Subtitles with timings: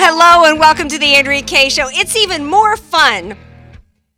[0.00, 1.88] hello and welcome to the Andrea Kaye Show.
[1.90, 3.36] It's even more fun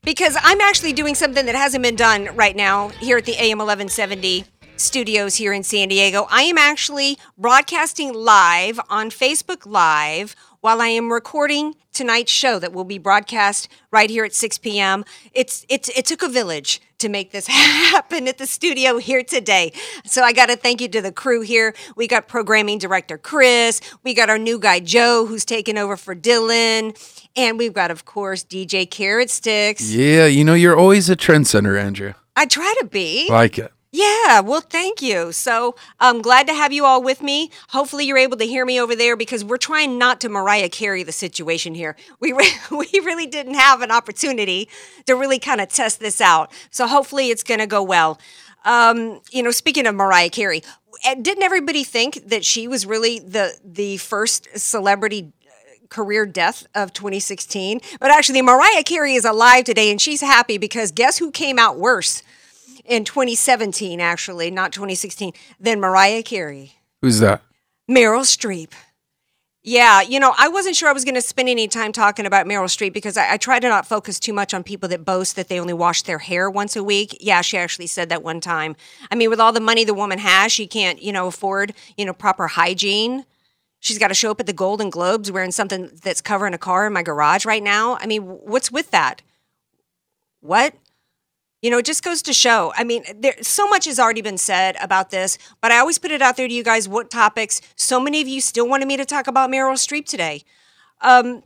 [0.03, 3.57] because I'm actually doing something that hasn't been done right now here at the AM
[3.57, 4.45] 1170
[4.77, 6.27] studios here in San Diego.
[6.29, 12.75] I am actually broadcasting live on Facebook Live while I am recording tonight's show that
[12.75, 15.03] will be broadcast right here at 6 p.m.
[15.33, 19.73] It's it's it took a village to make this happen at the studio here today.
[20.05, 21.75] So I got to thank you to the crew here.
[21.97, 26.15] We got programming director Chris, we got our new guy Joe who's taking over for
[26.15, 26.97] Dylan,
[27.37, 29.93] and we've got of course DJ Carrot Sticks.
[29.93, 32.17] Yeah, you know, you're always a trendsetter, Andrea.
[32.37, 33.29] I try to be.
[33.29, 33.73] Like it.
[33.93, 35.33] Yeah, well, thank you.
[35.33, 37.51] So I'm glad to have you all with me.
[37.71, 41.03] Hopefully, you're able to hear me over there because we're trying not to Mariah Carey
[41.03, 41.97] the situation here.
[42.21, 44.69] We re- we really didn't have an opportunity
[45.07, 46.53] to really kind of test this out.
[46.71, 48.21] So hopefully, it's going to go well.
[48.65, 50.63] Um, you know, speaking of Mariah Carey,
[51.21, 55.33] didn't everybody think that she was really the the first celebrity
[55.89, 57.81] career death of 2016?
[57.99, 61.77] But actually, Mariah Carey is alive today, and she's happy because guess who came out
[61.77, 62.23] worse?
[62.85, 66.75] In 2017, actually, not 2016, than Mariah Carey.
[67.01, 67.43] Who's that?
[67.89, 68.73] Meryl Streep.
[69.63, 72.47] Yeah, you know, I wasn't sure I was going to spend any time talking about
[72.47, 75.37] Meryl Streep because I, I, try to not focus too much on people that boast
[75.37, 77.19] that they only wash their hair once a week.
[77.21, 78.75] Yeah, she actually said that one time.
[79.11, 82.07] I mean, with all the money the woman has, she can't, you know, afford, you
[82.07, 83.27] know, proper hygiene.
[83.81, 86.87] She's got to show up at the Golden Globes wearing something that's covering a car
[86.87, 87.99] in my garage right now.
[88.01, 89.21] I mean, what's with that?
[90.41, 90.73] What?
[91.63, 92.73] You know, it just goes to show.
[92.75, 96.11] I mean, there so much has already been said about this, but I always put
[96.11, 97.61] it out there to you guys what topics.
[97.77, 100.43] So many of you still wanted me to talk about Meryl Streep today.
[101.03, 101.43] Um,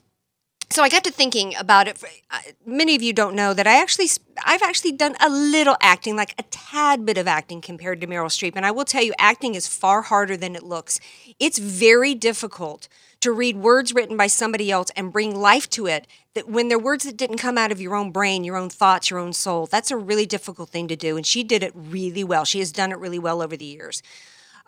[0.70, 2.02] so I got to thinking about it.
[2.30, 4.08] Uh, many of you don't know that I actually,
[4.44, 8.26] I've actually done a little acting, like a tad bit of acting compared to Meryl
[8.26, 8.54] Streep.
[8.56, 11.00] And I will tell you, acting is far harder than it looks.
[11.38, 12.88] It's very difficult
[13.24, 16.78] to read words written by somebody else and bring life to it that when they're
[16.78, 19.66] words that didn't come out of your own brain your own thoughts your own soul
[19.66, 22.44] that's a really difficult thing to do and she did it really well.
[22.44, 24.02] She has done it really well over the years.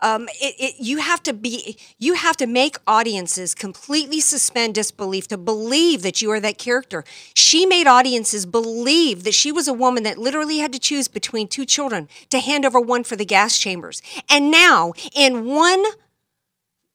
[0.03, 5.27] Um, it, it, you have to be you have to make audiences completely suspend disbelief
[5.28, 7.03] to believe that you are that character.
[7.33, 11.49] She made audiences believe that she was a woman that literally had to choose between
[11.49, 14.03] two children to hand over one for the gas chambers.
[14.28, 15.83] And now in one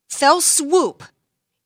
[0.08, 1.04] fell swoop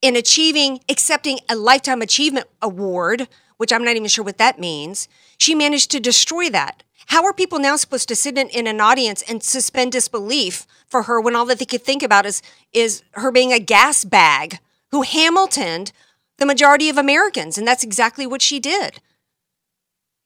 [0.05, 3.27] in achieving, accepting a Lifetime Achievement Award,
[3.57, 5.07] which I'm not even sure what that means,
[5.39, 6.83] she managed to destroy that.
[7.07, 11.03] How are people now supposed to sit in, in an audience and suspend disbelief for
[11.03, 14.59] her when all that they could think about is, is her being a gas bag
[14.91, 15.91] who Hamiltoned
[16.37, 17.57] the majority of Americans?
[17.57, 19.01] And that's exactly what she did.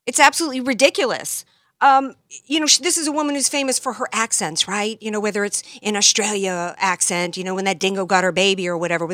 [0.06, 1.46] It's absolutely ridiculous
[1.82, 5.02] um, you know, she, this is a woman who's famous for her accents, right?
[5.02, 8.68] You know, whether it's in Australia accent, you know, when that dingo got her baby
[8.68, 9.08] or whatever.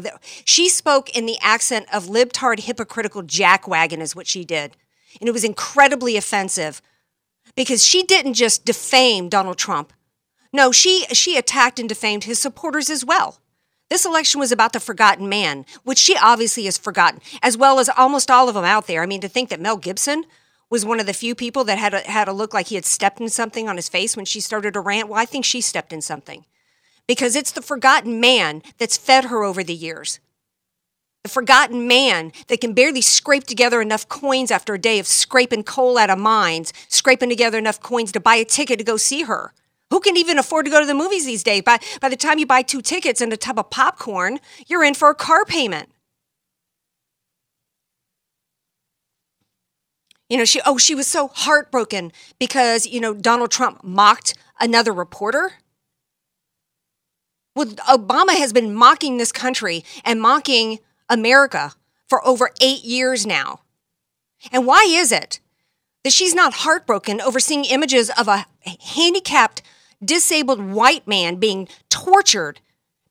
[0.45, 4.75] She spoke in the accent of libtard, hypocritical jackwagon, is what she did.
[5.19, 6.81] And it was incredibly offensive
[7.55, 9.93] because she didn't just defame Donald Trump.
[10.51, 13.39] No, she, she attacked and defamed his supporters as well.
[13.89, 17.89] This election was about the forgotten man, which she obviously has forgotten, as well as
[17.89, 19.03] almost all of them out there.
[19.03, 20.25] I mean, to think that Mel Gibson
[20.69, 22.85] was one of the few people that had a, had a look like he had
[22.85, 25.07] stepped in something on his face when she started to rant.
[25.07, 26.45] Well, I think she stepped in something
[27.07, 30.19] because it's the forgotten man that's fed her over the years.
[31.23, 35.63] The forgotten man that can barely scrape together enough coins after a day of scraping
[35.63, 39.23] coal out of mines, scraping together enough coins to buy a ticket to go see
[39.23, 39.51] her.
[39.89, 41.61] Who can even afford to go to the movies these days?
[41.63, 44.93] By, by the time you buy two tickets and a tub of popcorn, you're in
[44.93, 45.89] for a car payment.
[50.29, 54.91] You know, she oh, she was so heartbroken because, you know, Donald Trump mocked another
[54.91, 55.53] reporter.
[57.55, 60.79] Well, Obama has been mocking this country and mocking
[61.09, 61.73] America
[62.09, 63.61] for over 8 years now.
[64.51, 65.39] And why is it
[66.03, 68.45] that she's not heartbroken over seeing images of a
[68.81, 69.61] handicapped,
[70.03, 72.59] disabled white man being tortured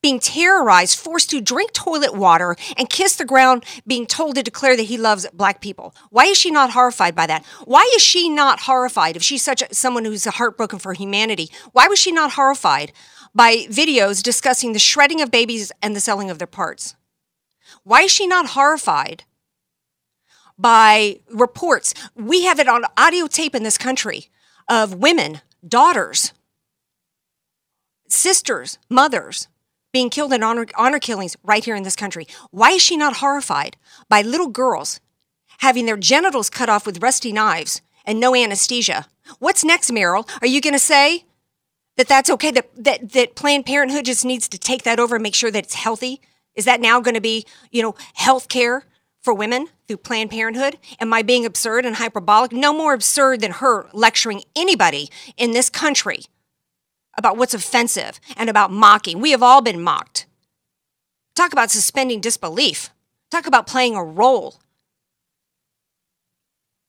[0.04, 4.76] being terrorized, forced to drink toilet water, and kiss the ground, being told to declare
[4.76, 5.94] that he loves black people.
[6.10, 7.42] Why is she not horrified by that?
[7.64, 11.48] Why is she not horrified if she's such a, someone who's heartbroken for humanity?
[11.72, 12.92] Why was she not horrified
[13.34, 16.96] by videos discussing the shredding of babies and the selling of their parts?
[17.82, 19.24] Why is she not horrified
[20.58, 21.94] by reports?
[22.14, 24.26] We have it on audio tape in this country
[24.68, 26.34] of women, daughters,
[28.06, 29.48] sisters, mothers
[29.94, 32.26] being killed in honor, honor killings right here in this country.
[32.50, 33.76] Why is she not horrified
[34.08, 35.00] by little girls
[35.58, 39.06] having their genitals cut off with rusty knives and no anesthesia?
[39.38, 40.29] What's next, Meryl?
[40.43, 41.25] Are you going to say
[41.96, 42.50] that that's okay?
[42.50, 45.64] That, that that Planned Parenthood just needs to take that over and make sure that
[45.64, 46.20] it's healthy?
[46.56, 48.85] Is that now going to be you know health care
[49.23, 50.76] for women through Planned Parenthood?
[51.00, 52.52] Am I being absurd and hyperbolic?
[52.52, 56.25] No more absurd than her lecturing anybody in this country
[57.16, 59.20] about what's offensive and about mocking.
[59.20, 60.26] We have all been mocked.
[61.34, 62.90] Talk about suspending disbelief.
[63.31, 64.61] Talk about playing a role.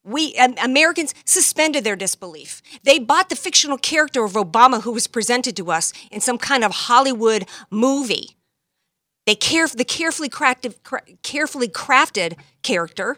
[0.04, 2.62] We Americans suspended their disbelief.
[2.84, 6.64] They bought the fictional character of Obama who was presented to us in some kind
[6.64, 8.36] of Hollywood movie.
[9.26, 10.76] They care the carefully crafted,
[11.24, 13.18] carefully crafted character,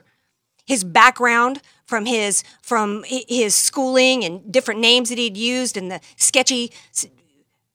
[0.65, 6.01] his background from his from his schooling and different names that he'd used and the
[6.17, 6.71] sketchy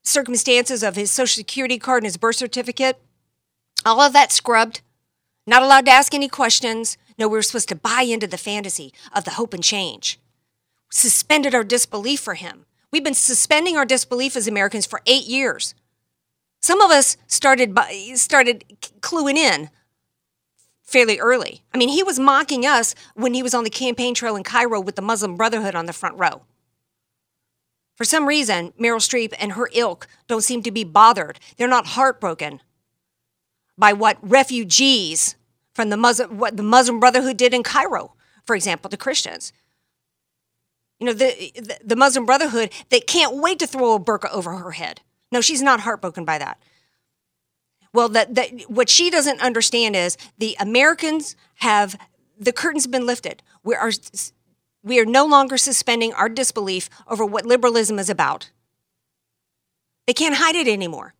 [0.02, 3.00] circumstances of his social security card and his birth certificate.
[3.84, 4.82] All of that scrubbed.
[5.46, 6.96] Not allowed to ask any questions.
[7.18, 10.20] No, we were supposed to buy into the fantasy of the hope and change.
[10.90, 12.66] Suspended our disbelief for him.
[12.92, 15.74] We've been suspending our disbelief as Americans for eight years.
[16.60, 18.64] Some of us started by started
[19.00, 19.70] cluing in
[20.92, 21.62] fairly early.
[21.72, 24.80] I mean, he was mocking us when he was on the campaign trail in Cairo
[24.80, 26.42] with the Muslim Brotherhood on the front row.
[27.96, 31.40] For some reason, Meryl Streep and her ilk don't seem to be bothered.
[31.56, 32.60] They're not heartbroken
[33.78, 35.36] by what refugees
[35.74, 39.52] from the Muslim, what the Muslim Brotherhood did in Cairo, for example, to Christians.
[41.00, 44.56] You know, the, the, the Muslim Brotherhood, they can't wait to throw a burqa over
[44.56, 45.00] her head.
[45.30, 46.62] No, she's not heartbroken by that.
[47.92, 51.98] Well, that, that what she doesn't understand is the Americans have
[52.38, 53.42] the curtain's been lifted.
[53.62, 53.92] We are
[54.82, 58.50] we are no longer suspending our disbelief over what liberalism is about.
[60.06, 61.14] They can't hide it anymore.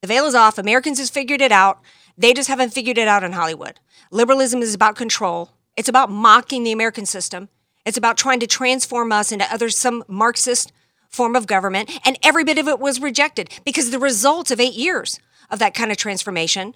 [0.00, 0.58] The veil is off.
[0.58, 1.80] Americans has figured it out.
[2.18, 3.78] They just haven't figured it out in Hollywood.
[4.10, 5.50] Liberalism is about control.
[5.76, 7.48] It's about mocking the American system.
[7.86, 10.72] It's about trying to transform us into other some Marxist
[11.08, 14.74] form of government, and every bit of it was rejected because the results of eight
[14.74, 15.20] years
[15.52, 16.74] of that kind of transformation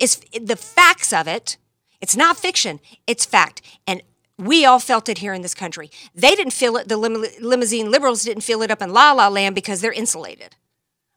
[0.00, 1.58] is the facts of it.
[2.00, 3.60] It's not fiction, it's fact.
[3.86, 4.02] And
[4.38, 5.90] we all felt it here in this country.
[6.14, 9.28] They didn't feel it, the lim- limousine liberals didn't feel it up in La La
[9.28, 10.56] Land because they're insulated.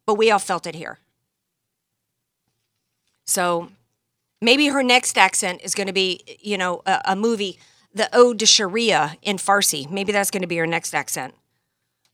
[0.05, 0.99] But we all felt it here.
[3.25, 3.69] So
[4.41, 7.59] maybe her next accent is going to be, you know, a, a movie,
[7.94, 9.89] The Ode to Sharia in Farsi.
[9.89, 11.35] Maybe that's going to be her next accent.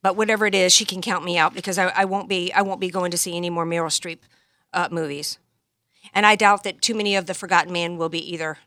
[0.03, 2.62] But whatever it is, she can count me out because I, I won't be I
[2.62, 4.19] won't be going to see any more Meryl Streep
[4.77, 5.39] uh, movies.
[6.13, 8.59] And I doubt that too many of the Forgotten Man will be either.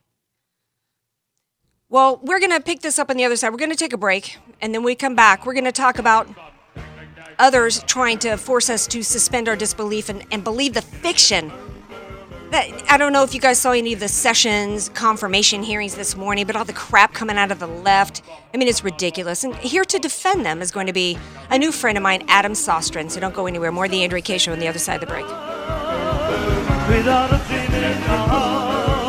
[1.89, 3.51] Well, we're going to pick this up on the other side.
[3.51, 5.47] We're going to take a break, and then we come back.
[5.47, 6.29] We're going to talk about
[7.39, 11.51] others trying to force us to suspend our disbelief and, and believe the fiction.
[12.51, 16.17] That, I don't know if you guys saw any of the sessions, confirmation hearings this
[16.17, 18.23] morning, but all the crap coming out of the left.
[18.53, 19.45] I mean, it's ridiculous.
[19.45, 21.17] And here to defend them is going to be
[21.49, 23.09] a new friend of mine, Adam Sostrin.
[23.09, 23.71] So don't go anywhere.
[23.71, 25.80] More of the Andrea Kaye Show on the other side of the break
[26.91, 28.60] without a dream in my heart.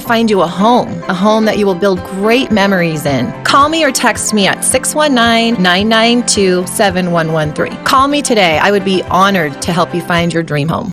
[0.00, 3.32] to find you a home, a home that you will build great memories in.
[3.44, 7.84] Call me or text me at 619 992 7113.
[7.84, 8.58] Call me today.
[8.58, 10.92] I would be honored to help you find your dream home.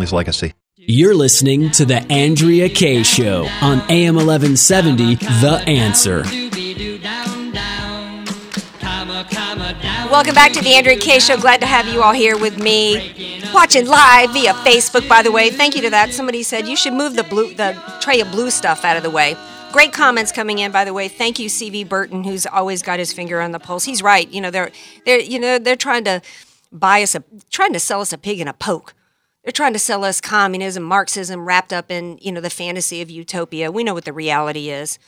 [0.01, 0.53] family's legacy.
[0.77, 6.23] You're listening to The Andrea Kaye Show on AM 1170, The Answer.
[10.09, 11.37] Welcome back to the Andrea Kaye Show.
[11.37, 15.07] Glad to have you all here with me, watching live via Facebook.
[15.07, 16.13] By the way, thank you to that.
[16.13, 19.11] Somebody said you should move the blue, the tray of blue stuff out of the
[19.11, 19.35] way.
[19.71, 21.07] Great comments coming in, by the way.
[21.07, 23.85] Thank you, CV Burton, who's always got his finger on the pulse.
[23.85, 24.27] He's right.
[24.29, 24.71] You know, they're
[25.05, 26.21] they're you know they're trying to
[26.71, 28.95] buy us a trying to sell us a pig in a poke.
[29.43, 33.09] They're trying to sell us communism, Marxism, wrapped up in you know the fantasy of
[33.09, 33.71] utopia.
[33.71, 34.99] We know what the reality is.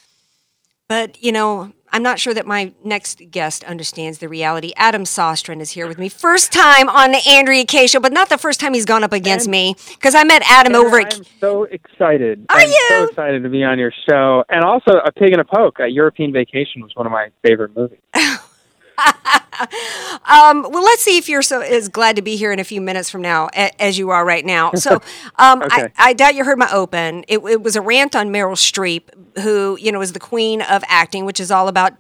[0.90, 4.74] But, you know, I'm not sure that my next guest understands the reality.
[4.76, 6.10] Adam Sostrin is here with me.
[6.10, 9.14] First time on the Andrea Kaye show, but not the first time he's gone up
[9.14, 11.16] against me because I met Adam over at.
[11.16, 12.46] I'm so excited.
[12.50, 12.86] Are I'm you?
[12.90, 14.44] so excited to be on your show.
[14.50, 17.76] And also, A Pig in a Poke, A European Vacation was one of my favorite
[17.76, 18.00] movies.
[20.26, 22.82] Um, well, let's see if you're so as glad to be here in a few
[22.82, 24.72] minutes from now a, as you are right now.
[24.74, 24.96] So,
[25.38, 27.24] um, I, I doubt you heard my open.
[27.28, 29.04] It, it was a rant on Meryl Streep,
[29.42, 31.94] who you know is the queen of acting, which is all about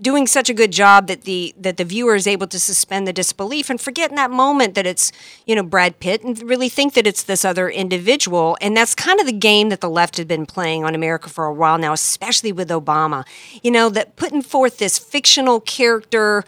[0.00, 3.12] doing such a good job that the that the viewer is able to suspend the
[3.12, 5.12] disbelief and forget in that moment that it's
[5.46, 8.56] you know Brad Pitt and really think that it's this other individual.
[8.60, 11.46] And that's kind of the game that the left had been playing on America for
[11.46, 13.26] a while now, especially with Obama.
[13.62, 16.44] You know that putting forth this fictional character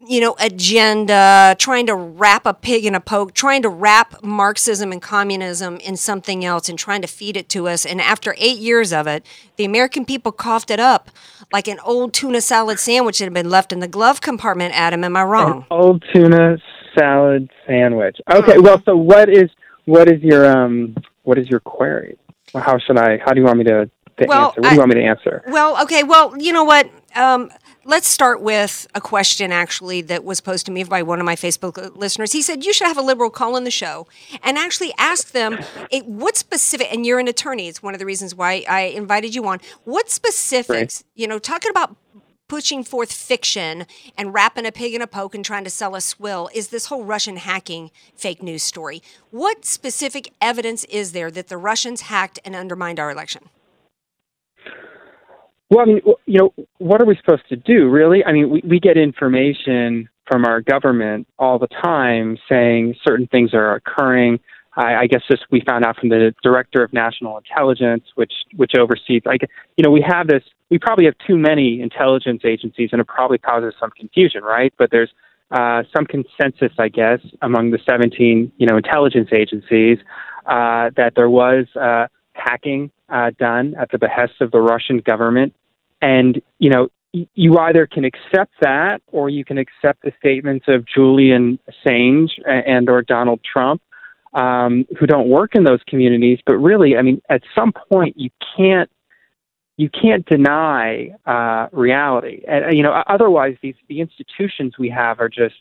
[0.00, 4.92] you know, agenda, trying to wrap a pig in a poke, trying to wrap Marxism
[4.92, 7.86] and communism in something else and trying to feed it to us.
[7.86, 9.24] And after eight years of it,
[9.56, 11.10] the American people coughed it up
[11.52, 15.02] like an old tuna salad sandwich that had been left in the glove compartment, Adam.
[15.02, 15.64] Am I wrong?
[15.70, 16.58] Old tuna
[16.96, 18.18] salad sandwich.
[18.30, 19.50] Okay, well, so what is
[19.86, 22.18] what is your um what is your query?
[22.52, 23.18] Well, How should I?
[23.24, 24.60] How do you want me to, to Well, answer?
[24.60, 25.42] What do you want me to answer?
[25.48, 26.02] Well, okay.
[26.02, 26.88] Well, you know what?
[27.14, 27.50] Um,
[27.86, 31.36] let's start with a question actually that was posed to me by one of my
[31.36, 32.32] Facebook listeners.
[32.32, 34.08] He said you should have a liberal call in the show
[34.42, 35.58] and actually ask them
[35.92, 36.88] eh, what specific.
[36.92, 37.68] And you're an attorney.
[37.68, 39.60] It's one of the reasons why I invited you on.
[39.84, 41.04] What specifics?
[41.14, 41.96] You know, talking about
[42.48, 46.00] pushing forth fiction and wrapping a pig in a poke and trying to sell a
[46.00, 49.02] swill is this whole Russian hacking fake news story.
[49.30, 53.48] What specific evidence is there that the Russians hacked and undermined our election?
[55.70, 58.24] Well, I mean, you know, what are we supposed to do, really?
[58.24, 63.52] I mean, we, we get information from our government all the time saying certain things
[63.52, 64.38] are occurring.
[64.76, 68.72] I, I guess this we found out from the director of national intelligence, which which
[68.78, 69.22] oversees.
[69.24, 69.42] Like,
[69.76, 70.42] you know, we have this.
[70.70, 74.72] We probably have too many intelligence agencies, and it probably causes some confusion, right?
[74.78, 75.10] But there's
[75.50, 79.98] uh, some consensus, I guess, among the 17, you know, intelligence agencies
[80.46, 85.54] uh, that there was uh, hacking uh, done at the behest of the Russian government,
[86.00, 90.84] and you know, you either can accept that or you can accept the statements of
[90.86, 93.80] Julian Assange a- and or Donald Trump,
[94.34, 96.38] um, who don't work in those communities.
[96.44, 98.90] But really, I mean, at some point, you can't
[99.78, 102.42] you can't deny uh, reality.
[102.48, 105.56] And uh, you know, otherwise, these the institutions we have are just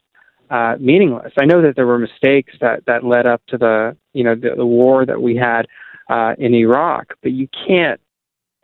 [0.49, 1.33] uh, meaningless.
[1.39, 4.55] I know that there were mistakes that that led up to the you know the,
[4.55, 5.67] the war that we had
[6.09, 7.99] uh, in Iraq, but you can't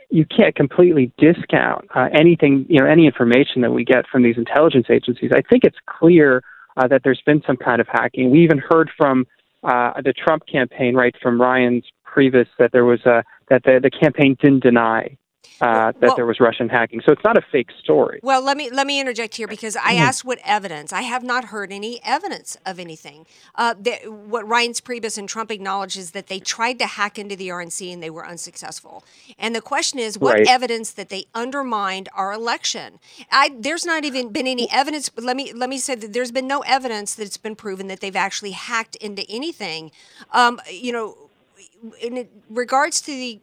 [0.10, 4.38] you can't completely discount uh, anything you know any information that we get from these
[4.38, 5.32] intelligence agencies.
[5.34, 6.44] I think it's clear
[6.78, 8.32] uh, that there's been some kind of hacking.
[8.32, 9.26] We even heard from
[9.64, 13.90] uh, the Trump campaign, right, from Reince Priebus that there was a that the, the
[13.92, 15.18] campaign didn't deny
[15.62, 17.02] uh, that Well- there was Russian hacking.
[17.06, 18.20] So it's not a fake story.
[18.24, 20.92] Well, let me let me interject here because I asked what evidence.
[20.92, 23.28] I have not heard any evidence of anything.
[23.56, 27.36] Uh, the, what Reince Priebus and Trump acknowledge is that they tried to hack into
[27.36, 29.04] the RNC and they were unsuccessful.
[29.38, 30.48] And the question is, what Right.
[30.48, 33.00] evidence that they undermined our election?
[33.32, 35.10] I, there's not even been any evidence.
[35.10, 37.88] But let me let me say that there's been no evidence that it's been proven
[37.88, 39.92] that they've actually hacked into anything.
[40.32, 41.30] Um, you know,
[42.02, 43.42] in regards to the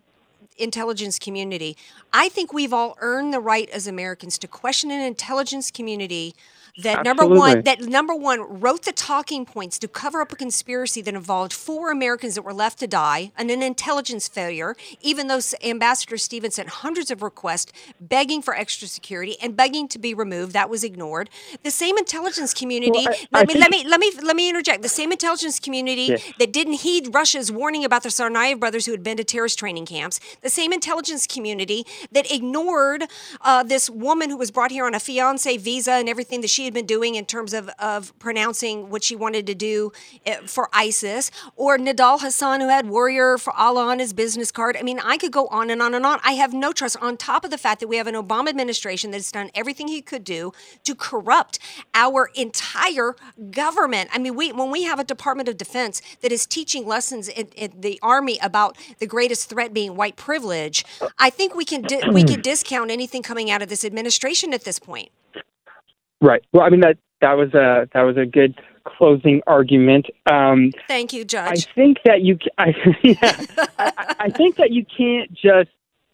[0.58, 1.76] intelligence community.
[2.12, 6.34] I think we've all earned the right as Americans to question an intelligence community
[6.78, 11.00] that number one that number one wrote the talking points to cover up a conspiracy
[11.02, 15.40] that involved four Americans that were left to die and an intelligence failure, even though
[15.62, 20.52] Ambassador Stevens sent hundreds of requests begging for extra security and begging to be removed.
[20.52, 21.30] That was ignored.
[21.62, 24.36] The same intelligence community Well, I- let I me think- let me let me let
[24.36, 24.82] me interject.
[24.82, 29.04] The same intelligence community that didn't heed Russia's warning about the Tsarnaev brothers who had
[29.04, 33.04] been to terrorist training camps, the the same intelligence community that ignored
[33.42, 36.64] uh, this woman who was brought here on a fiance visa and everything that she
[36.68, 39.92] had been doing in terms of, of pronouncing what she wanted to do
[40.24, 44.76] eh, for ISIS, or Nidal Hasan, who had Warrior for Allah on his business card.
[44.76, 46.20] I mean, I could go on and on and on.
[46.24, 49.10] I have no trust, on top of the fact that we have an Obama administration
[49.10, 50.52] that has done everything he could do
[50.84, 51.58] to corrupt
[51.94, 53.16] our entire
[53.50, 54.10] government.
[54.12, 57.48] I mean, we when we have a Department of Defense that is teaching lessons in,
[57.56, 60.84] in the Army about the greatest threat being white privilege,
[61.18, 64.64] I think we can di- we can discount anything coming out of this administration at
[64.64, 65.10] this point.
[66.20, 66.42] Right.
[66.52, 70.06] Well, I mean that that was a that was a good closing argument.
[70.30, 71.66] Um, Thank you, Judge.
[71.68, 73.44] I think that you, I, yeah,
[73.78, 75.70] I, I think that you can't just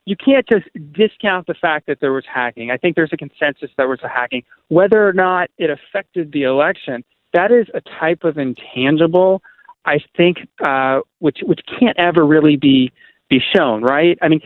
[0.07, 2.71] you can't just discount the fact that there was hacking.
[2.71, 6.33] I think there's a consensus that there was a hacking, whether or not it affected
[6.33, 7.05] the election.
[7.33, 9.43] That is a type of intangible.
[9.87, 12.93] I think uh, which which can't ever really be
[13.39, 14.19] be shown, right?
[14.23, 14.41] I mean,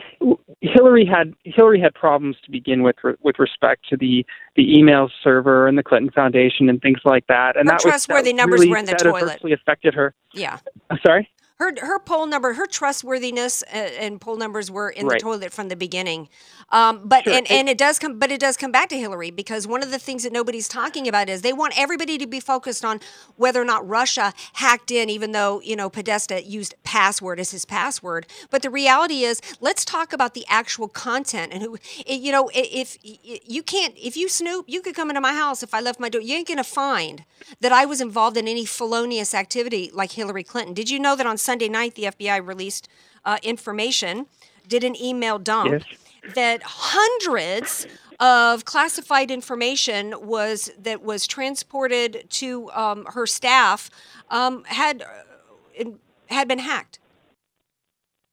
[0.61, 4.25] Hillary had Hillary had problems to begin with with respect to the
[4.57, 7.93] the email server and the Clinton Foundation and things like that, and Her that was
[7.93, 9.23] trustworthy that numbers really, were in the toilet.
[9.23, 10.15] adversely affected her.
[10.33, 10.59] Yeah.
[11.05, 11.29] Sorry.
[11.59, 15.19] Her her poll number, her trustworthiness uh, and poll numbers were in Right.
[15.19, 16.29] the toilet from the beginning.
[16.71, 17.33] Um, but Sure.
[17.35, 19.91] and, and it does come, but it does come back to Hillary because one of
[19.91, 23.01] the things that nobody's talking about is they want everybody to be focused on
[23.37, 27.65] whether or not Russia hacked in, even though you know Podesta used password as his
[27.65, 28.27] password.
[28.51, 32.99] But the reality is, let's talk about the actual content and who, you know, if
[33.03, 36.09] you can't, if you snoop, you could come into my house if I left my
[36.09, 36.21] door.
[36.21, 37.25] You ain't gonna find
[37.61, 40.75] that I was involved in any felonious activity like Hillary Clinton.
[40.75, 42.89] Did you know that on Sunday night the FBI released
[43.25, 44.27] uh, information,
[44.69, 46.35] did an email dump Yes.
[46.35, 47.87] that hundreds
[48.21, 53.89] of classified information was that was transported to um, her staff
[54.29, 55.85] um, had uh,
[56.27, 56.99] had been hacked.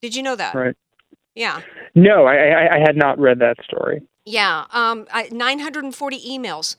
[0.02, 0.54] Did you know that?
[0.54, 0.76] Right.
[1.34, 1.62] Yeah.
[1.94, 4.02] No, I, I I had not read that story.
[4.26, 6.76] Yeah, um, I, 940 emails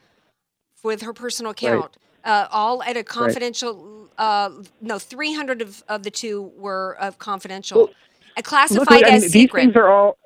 [0.84, 1.98] with her personal account,
[2.28, 4.10] uh, all at a confidential.
[4.18, 9.32] Uh, no, 300 of, of the two were of confidential, Well, classified Look, as these
[9.32, 9.62] secret.
[9.62, 10.18] things are all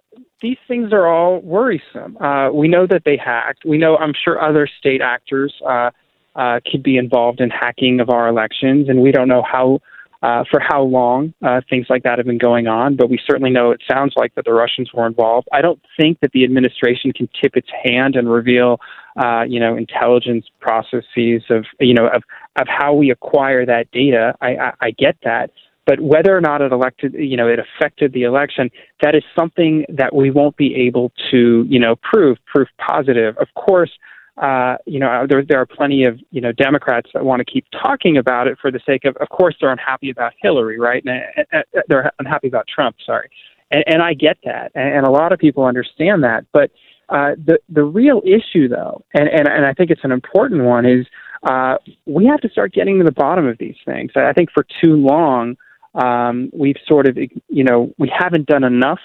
[0.41, 2.17] these things are all worrisome.
[2.17, 3.63] Uh, we know that they hacked.
[3.63, 5.91] We know, I'm sure, other state actors uh,
[6.36, 9.81] uh, could be involved in hacking of our elections, and we don't know how
[10.21, 12.95] uh, for how long uh, things like that have been going on.
[12.95, 15.47] But we certainly know it sounds like that the Russians were involved.
[15.51, 18.79] I don't think that the administration can tip its hand and reveal,
[19.17, 22.23] uh, you know, intelligence processes of you know of
[22.55, 24.35] of how we acquire that data.
[24.41, 25.51] I, I, I get that.
[25.87, 28.69] But whether or not it elected, you know, it affected the election,
[29.01, 33.35] that is something that we won't be able to, you know, prove, proof positive.
[33.39, 33.89] Of course,
[34.37, 37.65] uh, you know, there, there are plenty of, you know, Democrats that want to keep
[37.72, 41.03] talking about it for the sake of, of course, they're unhappy about Hillary, right?
[41.05, 41.22] And,
[41.53, 43.29] uh, uh, they're unhappy about Trump, sorry.
[43.72, 44.72] And, and I get that.
[44.74, 46.46] And, and a lot of people understand that.
[46.53, 46.72] But
[47.09, 50.85] uh, the, the real issue, though, and, and, and I think it's an important one,
[50.85, 51.05] is
[51.44, 54.11] uh, we have to start getting to the bottom of these things.
[54.15, 55.57] I think for too long,
[55.94, 59.00] um, we've sort of, you know, we haven't done enough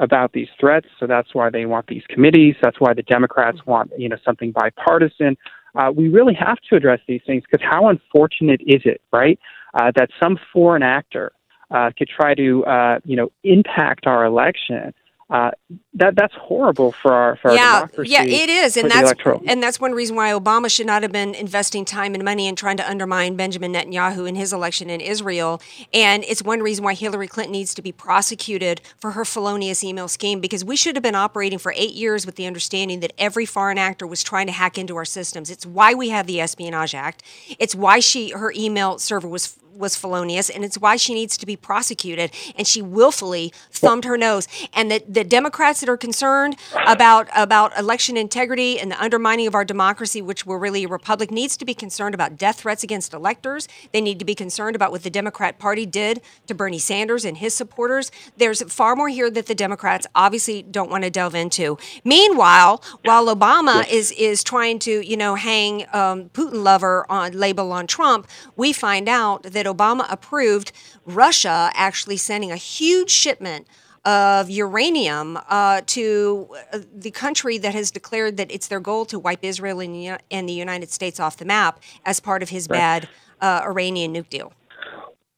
[0.00, 0.88] about these threats.
[0.98, 2.56] So that's why they want these committees.
[2.60, 5.36] That's why the Democrats want, you know, something bipartisan.
[5.74, 9.38] Uh, we really have to address these things because how unfortunate is it, right,
[9.74, 11.32] uh, that some foreign actor
[11.70, 14.92] uh, could try to, uh, you know, impact our election.
[15.30, 15.52] Uh,
[15.94, 18.10] that that's horrible for our for our yeah, democracy.
[18.10, 19.12] yeah, it is, and that's
[19.46, 22.56] and that's one reason why Obama should not have been investing time and money in
[22.56, 25.62] trying to undermine Benjamin Netanyahu in his election in Israel.
[25.94, 30.08] And it's one reason why Hillary Clinton needs to be prosecuted for her felonious email
[30.08, 33.46] scheme because we should have been operating for eight years with the understanding that every
[33.46, 35.48] foreign actor was trying to hack into our systems.
[35.48, 37.22] It's why we have the Espionage Act.
[37.60, 41.46] It's why she her email server was was felonious, and it's why she needs to
[41.46, 42.30] be prosecuted.
[42.56, 44.46] And she willfully thumbed her nose.
[44.72, 46.56] And the, the Democrats that are concerned
[46.86, 51.30] about about election integrity and the undermining of our democracy, which we're really a republic,
[51.30, 53.68] needs to be concerned about death threats against electors.
[53.92, 57.38] They need to be concerned about what the Democrat Party did to Bernie Sanders and
[57.38, 58.10] his supporters.
[58.36, 61.78] There's far more here that the Democrats obviously don't want to delve into.
[62.04, 67.72] Meanwhile, while Obama is is trying to you know hang um, Putin lover on label
[67.72, 70.72] on Trump, we find out that Obama approved
[71.06, 73.66] Russia actually sending a huge shipment
[74.04, 79.18] of uranium uh, to uh, the country that has declared that it's their goal to
[79.18, 83.08] wipe Israel and, the United States off the map as part of his bad
[83.40, 84.52] uh, Iranian nuke deal.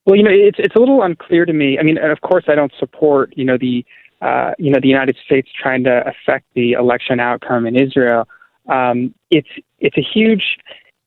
[0.06, 1.78] Well, you know, it's it's a little unclear to me.
[1.78, 3.84] I mean, of course, I don't support you know the
[4.20, 8.28] uh, you know the United States trying to affect the election outcome in Israel.
[8.68, 10.58] Um, it's it's a huge.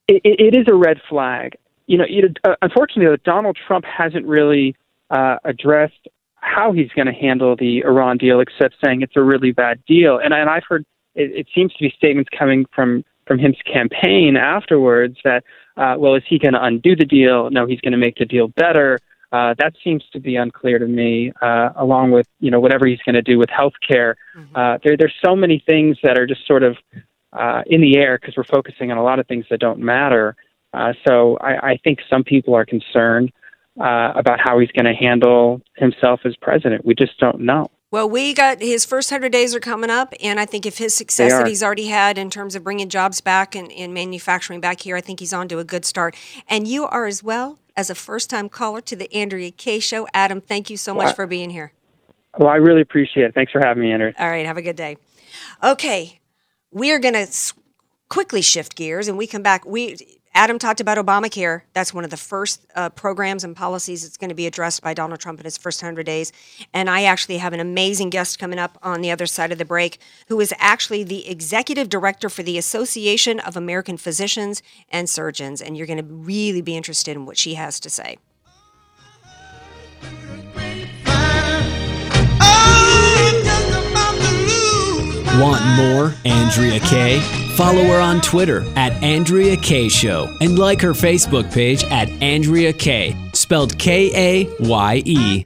[0.08, 1.58] It, it is a red flag.
[1.88, 4.76] You know, you know, uh, unfortunately, Donald Trump hasn't really
[5.10, 9.52] uh, addressed how he's going to handle the Iran deal, except saying it's a really
[9.52, 10.20] bad deal.
[10.24, 14.38] And, and I've heard it, it seems to be statements coming from from his campaign
[14.38, 15.44] afterwards that,
[15.78, 17.50] uh, well, is he going to undo the deal?
[17.50, 19.00] No, he's going to make the deal better.
[19.32, 23.02] Uh, that seems to be unclear to me, uh, along with you know whatever he's
[23.06, 24.16] going to do with health care.
[24.38, 24.56] Mm-hmm.
[24.56, 26.78] Uh, there, there's so many things that are just sort of
[27.34, 30.36] uh, in the air because we're focusing on a lot of things that don't matter.
[30.76, 33.32] Uh, so I, I think some people are concerned
[33.80, 36.86] uh, about how he's going to handle himself as president.
[36.86, 37.68] We just don't know.
[37.92, 40.94] Well, we got his first 100 days are coming up, and I think if his
[40.94, 44.82] success that he's already had in terms of bringing jobs back and, and manufacturing back
[44.82, 46.14] here, I think he's on to a good start.
[46.50, 50.08] And you are as well as a first time caller to the Andrea Kaye Show.
[50.14, 51.72] Adam, thank you so much well, for being here.
[52.38, 53.34] Well, I really appreciate it.
[53.34, 54.14] Thanks for having me, Andrea.
[54.20, 54.98] All right, have a good day.
[55.64, 56.20] Okay,
[56.72, 57.28] we are going to
[58.10, 59.66] quickly shift gears and we come back.
[59.66, 61.62] We Adam talked about Obamacare.
[61.72, 64.94] That's one of the first uh, programs and policies that's going to be addressed by
[64.94, 66.34] Donald Trump in his first 100 days.
[66.74, 69.66] And I actually have an amazing guest coming up on the other side of the
[69.66, 75.62] break who is actually the executive director for the Association of American Physicians and Surgeons.
[75.62, 78.18] And you're going to really be interested in what she has to say.
[85.40, 87.45] Want more Andrea Kaye?
[87.56, 92.74] Follow her on Twitter at Andrea Kaye Show and like her Facebook page at Andrea
[92.74, 95.46] Kaye, spelled K A Y E.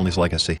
[0.00, 0.60] family's legacy.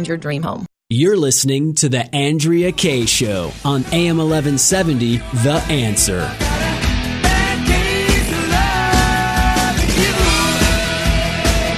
[0.01, 0.65] find your dream home.
[0.89, 6.19] You're listening to The Andrea Kaye Show on AM 1170, The Answer.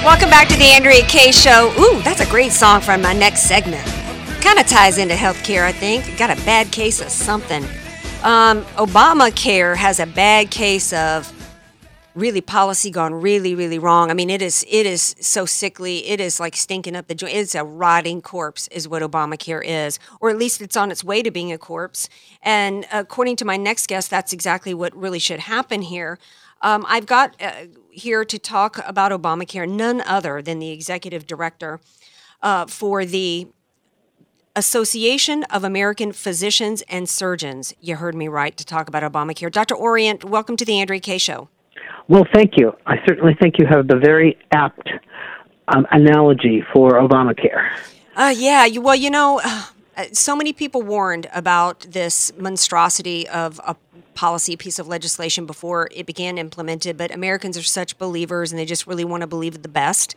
[0.04, 1.74] Welcome back to The Andrea Kaye Show.
[1.78, 3.86] Ooh, that's a great song for my next segment.
[4.42, 6.18] Kind of ties into healthcare, I think.
[6.18, 7.64] Got a bad case of something.
[8.24, 11.28] Um, Obamacare has a bad case of
[12.16, 16.20] really policy gone really really wrong i mean it is it is so sickly it
[16.20, 20.30] is like stinking up the joint it's a rotting corpse is what obamacare is or
[20.30, 22.10] at least it's on its way to being a corpse
[22.42, 26.20] and according to my next guest that's exactly what really should happen here
[26.62, 27.52] um, i've got uh,
[27.90, 31.80] here to talk about obamacare none other than the executive director
[32.42, 33.48] uh, for the
[34.56, 37.74] Association of American Physicians and Surgeons.
[37.82, 39.52] You heard me right to talk about Obamacare.
[39.52, 39.74] Dr.
[39.74, 41.50] Orient, welcome to the Andrea Kaye Show.
[42.08, 42.76] Well, thank you.
[42.86, 44.90] I certainly think you have the very apt
[45.68, 47.70] um, analogy for Obamacare.
[48.16, 49.42] Uh, yeah, you, well, you know,
[49.98, 53.76] uh, so many people warned about this monstrosity of a
[54.14, 58.66] policy piece of legislation before it began implemented, but Americans are such believers and they
[58.66, 60.16] just really want to believe the best.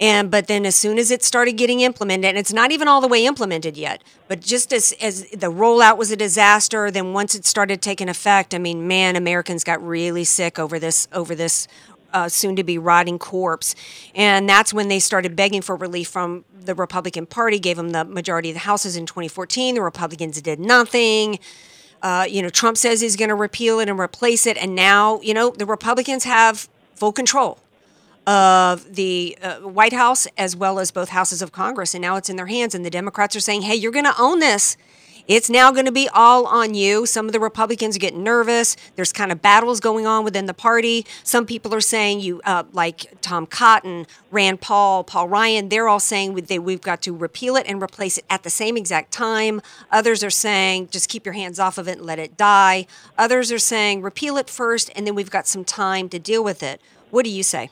[0.00, 3.02] And but then as soon as it started getting implemented, and it's not even all
[3.02, 7.34] the way implemented yet, but just as as the rollout was a disaster, then once
[7.34, 11.68] it started taking effect, I mean, man, Americans got really sick over this over this
[12.14, 13.74] uh, soon to be rotting corpse.
[14.14, 18.04] And that's when they started begging for relief from the Republican Party, gave them the
[18.04, 19.74] majority of the houses in 2014.
[19.74, 21.38] The Republicans did nothing.
[22.02, 24.56] Uh, you know, Trump says he's going to repeal it and replace it.
[24.56, 27.58] And now, you know, the Republicans have full control
[28.26, 31.94] of the uh, White House as well as both houses of Congress.
[31.94, 32.74] And now it's in their hands.
[32.74, 34.76] And the Democrats are saying, hey, you're going to own this.
[35.30, 37.06] It's now going to be all on you.
[37.06, 38.76] Some of the Republicans are getting nervous.
[38.96, 41.06] There's kind of battles going on within the party.
[41.22, 46.00] Some people are saying you, uh, like Tom Cotton, Rand Paul, Paul Ryan, they're all
[46.00, 49.62] saying they, we've got to repeal it and replace it at the same exact time.
[49.92, 52.88] Others are saying just keep your hands off of it and let it die.
[53.16, 56.60] Others are saying repeal it first and then we've got some time to deal with
[56.62, 56.80] it.
[57.10, 57.70] What do you say?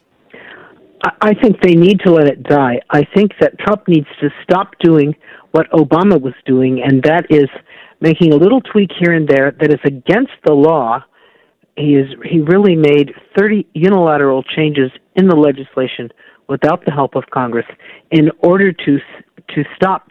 [1.02, 2.80] I think they need to let it die.
[2.90, 5.14] I think that Trump needs to stop doing
[5.52, 7.48] what Obama was doing, and that is
[8.00, 11.04] making a little tweak here and there that is against the law.
[11.76, 16.10] He is he really made 30 unilateral changes in the legislation
[16.48, 17.66] without the help of Congress
[18.10, 18.98] in order to
[19.54, 20.10] to stop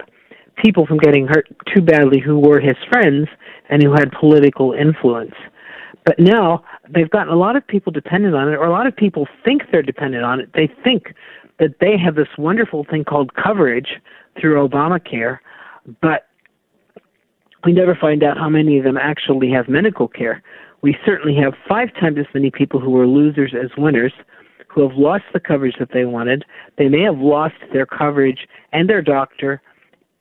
[0.64, 3.28] people from getting hurt too badly who were his friends
[3.70, 5.36] and who had political influence.
[6.06, 8.96] But now they've gotten a lot of people dependent on it, or a lot of
[8.96, 10.50] people think they're dependent on it.
[10.54, 11.14] They think
[11.60, 14.00] that they have this wonderful thing called coverage
[14.40, 15.40] through Obamacare,
[16.02, 16.28] but
[17.64, 20.44] we never find out how many of them actually have medical care.
[20.82, 24.14] We certainly have five times as many people who are losers as winners
[24.68, 26.46] who have lost the coverage that they wanted.
[26.78, 29.62] They may have lost their coverage and their doctor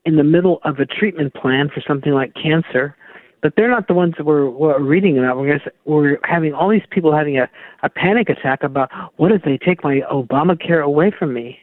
[0.07, 2.97] in the middle of a treatment plan for something like cancer,
[3.42, 5.37] but they're not the ones that we're, we're reading about.
[5.37, 7.49] We're, gonna, we're having all these people having a,
[7.83, 11.61] a panic attack about what if they take my Obamacare away from me?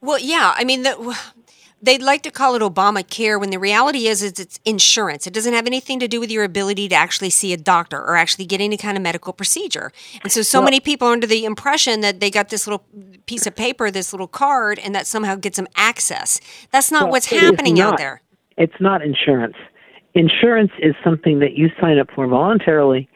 [0.00, 0.54] Well, yeah.
[0.56, 1.18] I mean, the,
[1.82, 5.26] they'd like to call it Obamacare when the reality is, is it's insurance.
[5.26, 8.16] It doesn't have anything to do with your ability to actually see a doctor or
[8.16, 9.92] actually get any kind of medical procedure.
[10.22, 12.84] And so, so well, many people are under the impression that they got this little
[13.26, 16.40] piece of paper, this little card, and that somehow gets them access.
[16.70, 18.22] That's not well, what's happening not, out there.
[18.56, 19.56] It's not insurance.
[20.14, 23.08] Insurance is something that you sign up for voluntarily,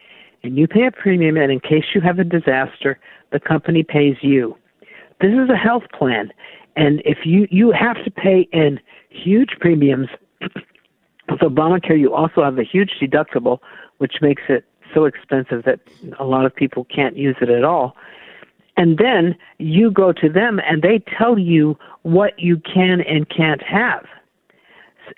[0.43, 2.99] and you pay a premium, and in case you have a disaster,
[3.31, 4.55] the company pays you.
[5.19, 6.31] This is a health plan
[6.75, 8.79] and if you you have to pay in
[9.09, 10.09] huge premiums
[10.41, 13.59] with Obamacare, you also have a huge deductible,
[13.97, 15.79] which makes it so expensive that
[16.19, 17.95] a lot of people can't use it at all.
[18.77, 23.61] And then you go to them and they tell you what you can and can't
[23.63, 24.05] have.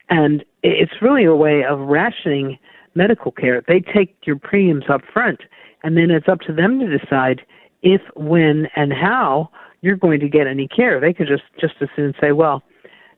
[0.10, 2.58] And it's really a way of rationing
[2.96, 3.64] medical care.
[3.68, 5.42] They take your premiums up front,
[5.84, 7.42] and then it's up to them to decide
[7.82, 9.50] if, when, and how
[9.82, 11.00] you're going to get any care.
[11.00, 12.64] They could just just as soon say, well,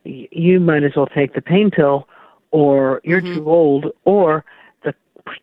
[0.04, 2.08] you might as well take the pain pill,
[2.52, 3.36] or you're mm-hmm.
[3.36, 4.44] too old, or
[4.84, 4.94] the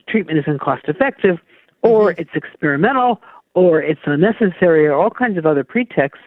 [0.09, 1.39] treatment isn't cost effective,
[1.83, 2.21] or mm-hmm.
[2.21, 3.23] it's experimental,
[3.55, 6.25] or it's unnecessary, or all kinds of other pretexts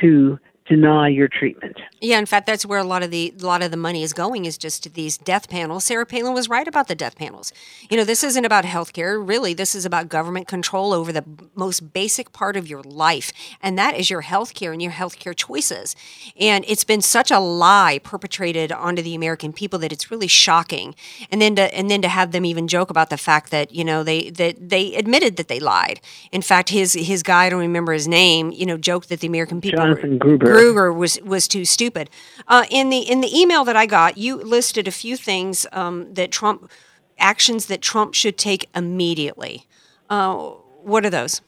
[0.00, 0.38] to
[0.70, 1.76] deny your treatment.
[2.00, 4.12] Yeah, in fact, that's where a lot of the a lot of the money is
[4.12, 5.84] going is just to these death panels.
[5.84, 7.52] Sarah Palin was right about the death panels.
[7.90, 9.20] You know, this isn't about healthcare.
[9.20, 11.24] Really, this is about government control over the
[11.56, 15.96] most basic part of your life, and that is your healthcare and your healthcare choices.
[16.38, 20.94] And it's been such a lie perpetrated onto the American people that it's really shocking.
[21.32, 23.84] And then to and then to have them even joke about the fact that you
[23.84, 26.00] know they that they admitted that they lied.
[26.30, 29.26] In fact, his his guy, I don't remember his name, you know, joked that the
[29.26, 32.10] American people Jonathan Gruber Kruger was was too stupid.
[32.48, 36.12] Uh, in the in the email that I got, you listed a few things um,
[36.14, 36.70] that Trump
[37.18, 39.66] actions that Trump should take immediately.
[40.08, 40.36] Uh,
[40.82, 41.40] what are those?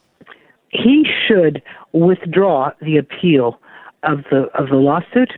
[0.69, 3.59] He should withdraw the appeal
[4.03, 5.31] of the of the lawsuit,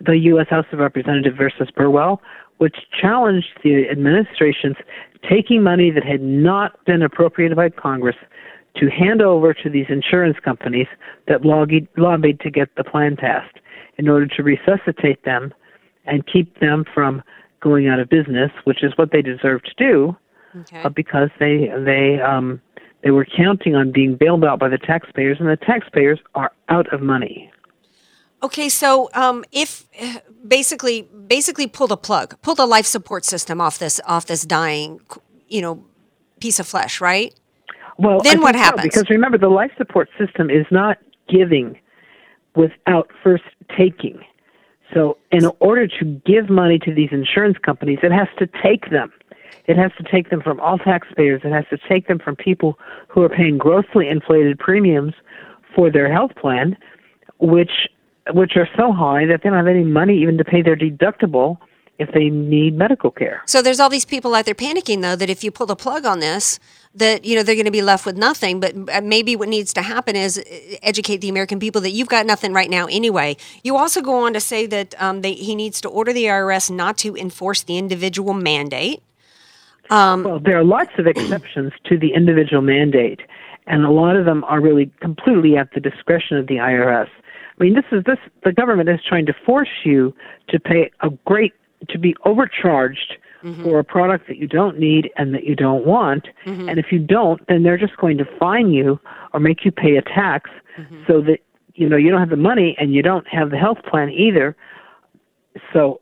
[0.00, 0.48] the U.S.
[0.48, 2.20] House of Representatives versus Burwell,
[2.58, 4.76] which challenged the administration's
[5.28, 8.16] taking money that had not been appropriated by Congress
[8.76, 10.88] to hand over to these insurance companies
[11.28, 13.56] that lobbied, lobbied to get the plan passed
[13.98, 15.52] in order to resuscitate them
[16.06, 17.22] and keep them from
[17.60, 20.16] going out of business, which is what they deserve to do,
[20.60, 20.82] okay.
[20.82, 22.60] uh, because they they um,
[23.02, 26.92] they were counting on being bailed out by the taxpayers, and the taxpayers are out
[26.92, 27.50] of money.
[28.42, 29.86] Okay, so um, if
[30.46, 35.00] basically basically pull the plug, pull the life support system off this off this dying,
[35.48, 35.84] you know,
[36.40, 37.34] piece of flesh, right?
[37.98, 38.94] Well, then what happens?
[38.94, 41.78] So, because remember, the life support system is not giving
[42.56, 43.44] without first
[43.76, 44.20] taking.
[44.92, 49.12] So, in order to give money to these insurance companies, it has to take them.
[49.66, 51.40] It has to take them from all taxpayers.
[51.44, 52.78] It has to take them from people
[53.08, 55.14] who are paying grossly inflated premiums
[55.74, 56.76] for their health plan,
[57.38, 57.88] which
[58.32, 61.58] which are so high that they don't have any money even to pay their deductible
[61.98, 63.42] if they need medical care.
[63.46, 66.04] So there's all these people out there panicking though that if you pull the plug
[66.04, 66.58] on this,
[66.94, 68.60] that you know they're going to be left with nothing.
[68.60, 72.08] But uh, maybe what needs to happen is uh, educate the American people that you've
[72.08, 73.36] got nothing right now anyway.
[73.62, 76.70] You also go on to say that um, they, he needs to order the IRS
[76.70, 79.02] not to enforce the individual mandate.
[79.90, 83.20] Um, well, there are lots of exceptions to the individual mandate,
[83.66, 87.08] and a lot of them are really completely at the discretion of the IRS.
[87.58, 90.14] I mean, this is this the government is trying to force you
[90.48, 91.52] to pay a great
[91.88, 93.62] to be overcharged mm-hmm.
[93.62, 96.28] for a product that you don't need and that you don't want.
[96.46, 96.68] Mm-hmm.
[96.68, 98.98] And if you don't, then they're just going to fine you
[99.32, 101.02] or make you pay a tax mm-hmm.
[101.06, 101.38] so that
[101.74, 104.56] you know you don't have the money and you don't have the health plan either.
[105.72, 106.00] So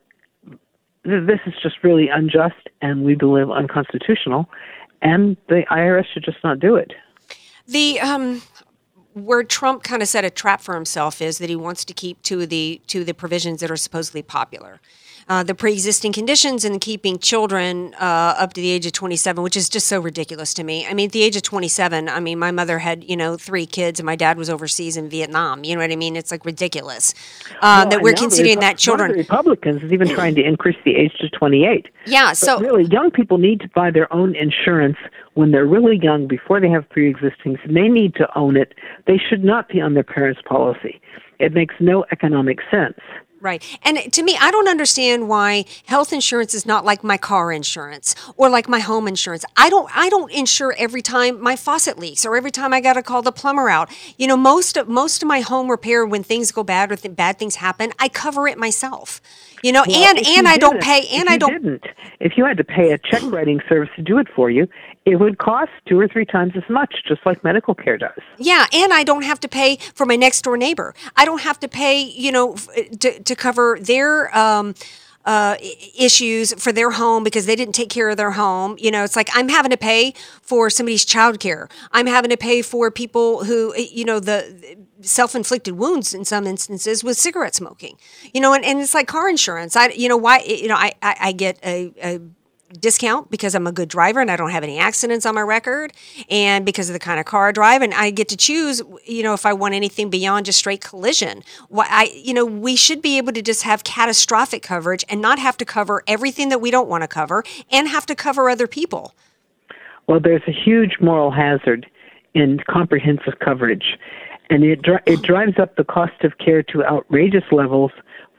[1.05, 4.49] th- this is just really unjust and we believe unconstitutional
[5.01, 6.93] and the IRS should just not do it.
[7.67, 8.41] The um
[9.13, 12.21] where Trump kind of set a trap for himself is that he wants to keep
[12.23, 14.79] two of the two of the provisions that are supposedly popular.
[15.29, 19.55] Uh, the pre-existing conditions and keeping children uh, up to the age of 27, which
[19.55, 20.85] is just so ridiculous to me.
[20.85, 23.65] I mean, at the age of 27, I mean, my mother had you know three
[23.65, 25.63] kids, and my dad was overseas in Vietnam.
[25.63, 26.15] You know what I mean?
[26.15, 27.13] It's like ridiculous
[27.55, 29.11] uh, Well, that we're considering that children.
[29.11, 31.87] Republicans is even trying to increase the age to 28.
[32.05, 34.97] Yeah, But so really, young people need to buy their own insurance
[35.33, 37.59] when they're really young before they have pre-existings.
[37.65, 38.73] They need to own it.
[39.07, 41.01] They should not be on their parents' policy.
[41.39, 42.99] It makes no economic sense.
[43.43, 43.61] Right.
[43.83, 48.15] And to me, I don't understand why health insurance is not like my car insurance
[48.37, 49.43] or like my home insurance.
[49.57, 52.93] I don't I don't insure every time my faucet leaks or every time I got
[52.93, 53.89] to call the plumber out.
[54.17, 57.17] You know, most of most of my home repair when things go bad or th-
[57.17, 59.19] bad things happen, I cover it myself.
[59.63, 61.85] You know, Well, and and I don't pay and I don't Didn't,
[62.19, 64.67] if you had to pay a check writing service to do it for you,
[65.05, 68.19] it would cost two or three times as much, just like medical care does.
[68.37, 70.93] Yeah, and I don't have to pay for my next door neighbor.
[71.15, 72.67] I don't have to pay, you know, f-
[72.99, 74.75] to, to cover their um,
[75.25, 75.55] uh,
[75.97, 78.75] issues for their home because they didn't take care of their home.
[78.79, 81.69] You know, it's like I'm having to pay for somebody's child care.
[81.91, 87.03] I'm having to pay for people who, you know, the self-inflicted wounds in some instances
[87.03, 87.97] with cigarette smoking.
[88.33, 89.75] You know, and, and it's like car insurance.
[89.75, 92.19] I, you know, why, you know, I, I, I get a, a
[92.79, 95.93] discount because I'm a good driver and I don't have any accidents on my record
[96.29, 97.81] and because of the kind of car I drive.
[97.81, 101.43] And I get to choose you know if I want anything beyond just straight collision.
[101.69, 105.39] Why I you know we should be able to just have catastrophic coverage and not
[105.39, 108.67] have to cover everything that we don't want to cover and have to cover other
[108.67, 109.13] people.
[110.07, 111.87] Well, there's a huge moral hazard
[112.33, 113.97] in comprehensive coverage,
[114.49, 117.91] and it dri- it drives up the cost of care to outrageous levels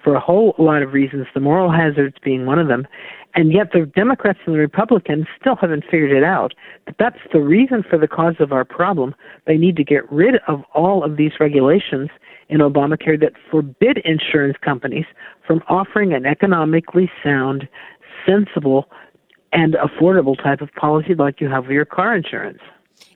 [0.02, 1.26] for a whole lot of reasons.
[1.32, 2.86] The moral hazards being one of them,
[3.34, 6.54] and yet the Democrats and the Republicans still haven't figured it out.
[6.86, 9.14] But that's the reason for the cause of our problem.
[9.46, 12.10] They need to get rid of all of these regulations
[12.48, 15.06] in Obamacare that forbid insurance companies
[15.46, 17.68] from offering an economically sound,
[18.26, 18.88] sensible,
[19.52, 22.60] and affordable type of policy like you have with your car insurance.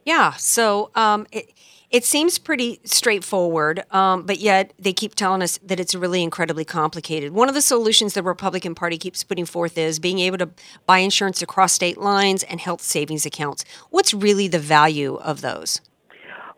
[0.05, 0.33] Yeah.
[0.33, 1.53] So um, it
[1.91, 6.65] it seems pretty straightforward, um, but yet they keep telling us that it's really incredibly
[6.65, 7.33] complicated.
[7.33, 10.51] One of the solutions the Republican Party keeps putting forth is being able to
[10.85, 13.65] buy insurance across state lines and health savings accounts.
[13.91, 15.81] What's really the value of those?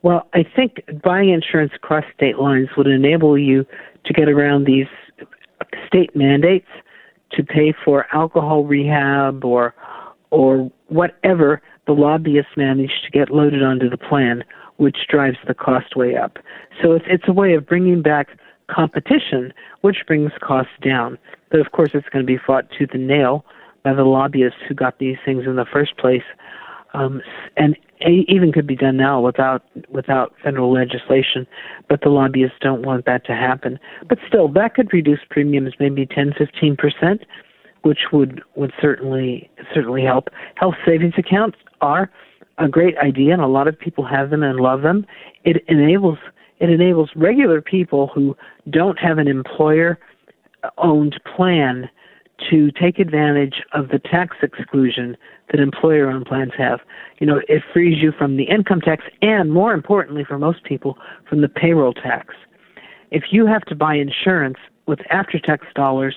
[0.03, 3.67] Well, I think buying insurance across state lines would enable you
[4.07, 4.87] to get around these
[5.87, 6.69] state mandates
[7.33, 9.75] to pay for alcohol rehab or
[10.31, 14.45] or whatever the lobbyists manage to get loaded onto the plan,
[14.81, 16.39] which drives the cost way up.
[16.83, 18.29] So it's it's a way of bringing back
[18.71, 21.19] competition, which brings costs down.
[21.51, 23.45] But of course, it's going to be fought tooth and nail
[23.83, 26.23] by the lobbyists who got these things in the first place
[26.95, 27.21] um,
[27.59, 31.47] and even could be done now without without federal legislation,
[31.87, 33.79] but the lobbyists don't want that to happen.
[34.09, 37.21] But still, that could reduce premiums maybe 10, 15 percent,
[37.83, 40.29] which would would certainly certainly help.
[40.55, 42.11] Health savings accounts are
[42.61, 45.07] a great idea, and a lot of people have them and love them.
[45.45, 46.19] It enables
[46.59, 48.37] it enables regular people who
[48.69, 49.99] don't have an employer
[50.77, 51.89] owned plan
[52.51, 55.17] to take advantage of the tax exclusion
[55.51, 56.81] that employer owned plans have.
[57.19, 60.99] You know, it frees you from the income tax and more importantly for most people
[61.29, 62.35] from the payroll tax.
[63.11, 66.17] If you have to buy insurance with after tax dollars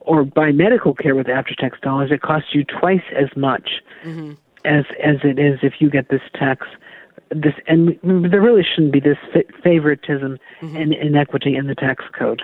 [0.00, 4.32] or buy medical care with after tax dollars, it costs you twice as much mm-hmm.
[4.64, 6.66] As as it is if you get this tax
[7.30, 12.42] this and there really shouldn't be this fa- favoritism and inequity in the tax code.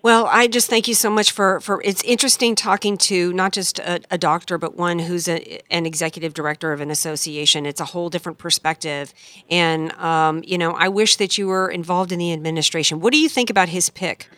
[0.00, 3.80] Well, I just thank you so much for, for it's interesting talking to not just
[3.80, 7.66] a, a doctor, but one who's a, an executive director of an association.
[7.66, 9.12] It's a whole different perspective.
[9.50, 13.00] And, um, you know, I wish that you were involved in the administration.
[13.00, 14.28] What do you think about his pick?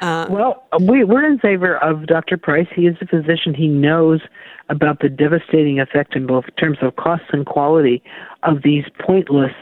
[0.00, 2.36] Uh, Well, we, we're in favor of Dr.
[2.36, 2.68] Price.
[2.74, 3.54] He is a physician.
[3.54, 4.20] He knows
[4.68, 8.02] about the devastating effect in both terms of costs and quality
[8.42, 9.52] of these pointless,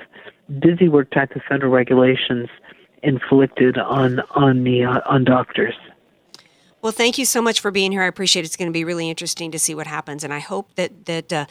[0.61, 2.49] busy work type of federal regulations
[3.03, 5.75] inflicted on on the uh, on doctors.
[6.83, 8.03] well, thank you so much for being here.
[8.03, 8.47] I appreciate it.
[8.47, 10.25] It's going to be really interesting to see what happens.
[10.25, 11.47] And I hope that, that, uh,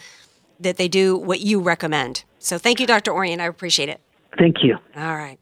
[0.60, 2.24] that they do what you recommend.
[2.40, 3.12] So thank you, Dr.
[3.12, 3.42] Orient.
[3.42, 4.02] I appreciate it.
[4.38, 4.78] Thank you.
[4.96, 5.38] All right.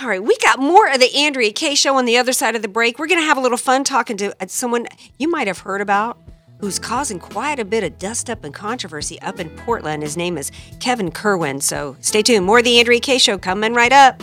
[0.00, 2.62] All right, we got more of the Andrea Kaye show on the other side of
[2.62, 2.98] the break.
[2.98, 4.88] We're going to have a little fun talking to uh, someone
[5.18, 6.18] you might have heard about
[6.58, 10.02] who's causing quite a bit of dust up and controversy up in Portland.
[10.02, 11.60] His name is Kevin Kerwin.
[11.60, 12.46] So stay tuned.
[12.46, 14.22] More of the Andrea Kaye show coming right up.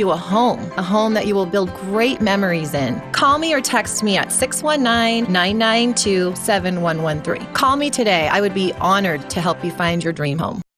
[0.00, 3.00] you a home, a home that you will build great memories in.
[3.12, 7.52] Call me or text me at 619 992 7113.
[7.52, 8.26] Call me today.
[8.28, 10.63] I would be honored to help you find your dream home.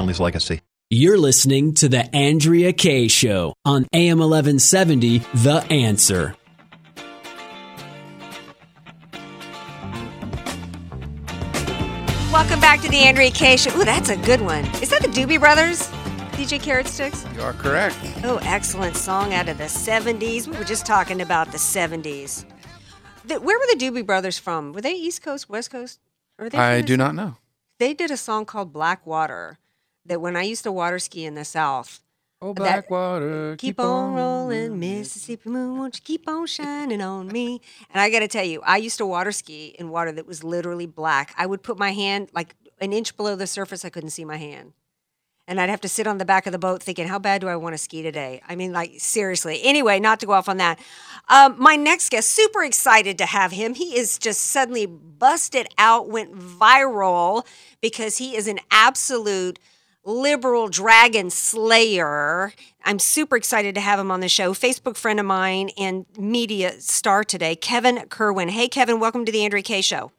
[0.00, 0.62] family's legacy.
[0.88, 6.34] You're listening to The Andrea Kaye Show on AM 1170, The Answer.
[12.32, 13.78] Welcome back to the Andrea Kaye Show.
[13.78, 14.64] Ooh, that's a good one.
[14.80, 15.86] Is that the Doobie Brothers?
[16.32, 17.26] DJ Carrot Sticks?
[17.34, 17.96] You are correct.
[18.24, 20.46] Oh, excellent song out of the 70s.
[20.46, 22.46] We were just talking about the 70s.
[23.26, 24.72] The, where were the Doobie Brothers from?
[24.72, 26.00] Were they East Coast, West Coast?
[26.38, 27.36] Or they I do not know.
[27.78, 29.58] They did a song called Black Water
[30.06, 32.00] that when I used to water ski in the South,
[32.42, 37.60] Oh, That- Blackwater, keep on rolling, Mississippi moon, won't you keep on shining on me?
[37.92, 40.42] And I got to tell you, I used to water ski in water that was
[40.42, 41.34] literally black.
[41.36, 44.38] I would put my hand like an inch below the surface, I couldn't see my
[44.38, 44.72] hand.
[45.46, 47.48] And I'd have to sit on the back of the boat thinking, how bad do
[47.48, 48.40] I want to ski today?
[48.48, 49.60] I mean, like, seriously.
[49.62, 50.78] Anyway, not to go off on that.
[51.28, 53.74] Um, my next guest, super excited to have him.
[53.74, 57.44] He is just suddenly busted out, went viral
[57.82, 59.58] because he is an absolute
[60.04, 62.52] liberal dragon slayer.
[62.84, 64.52] I'm super excited to have him on the show.
[64.52, 68.48] Facebook friend of mine and media star today, Kevin Kerwin.
[68.48, 70.12] Hey, Kevin, welcome to the Andrea Kaye Show.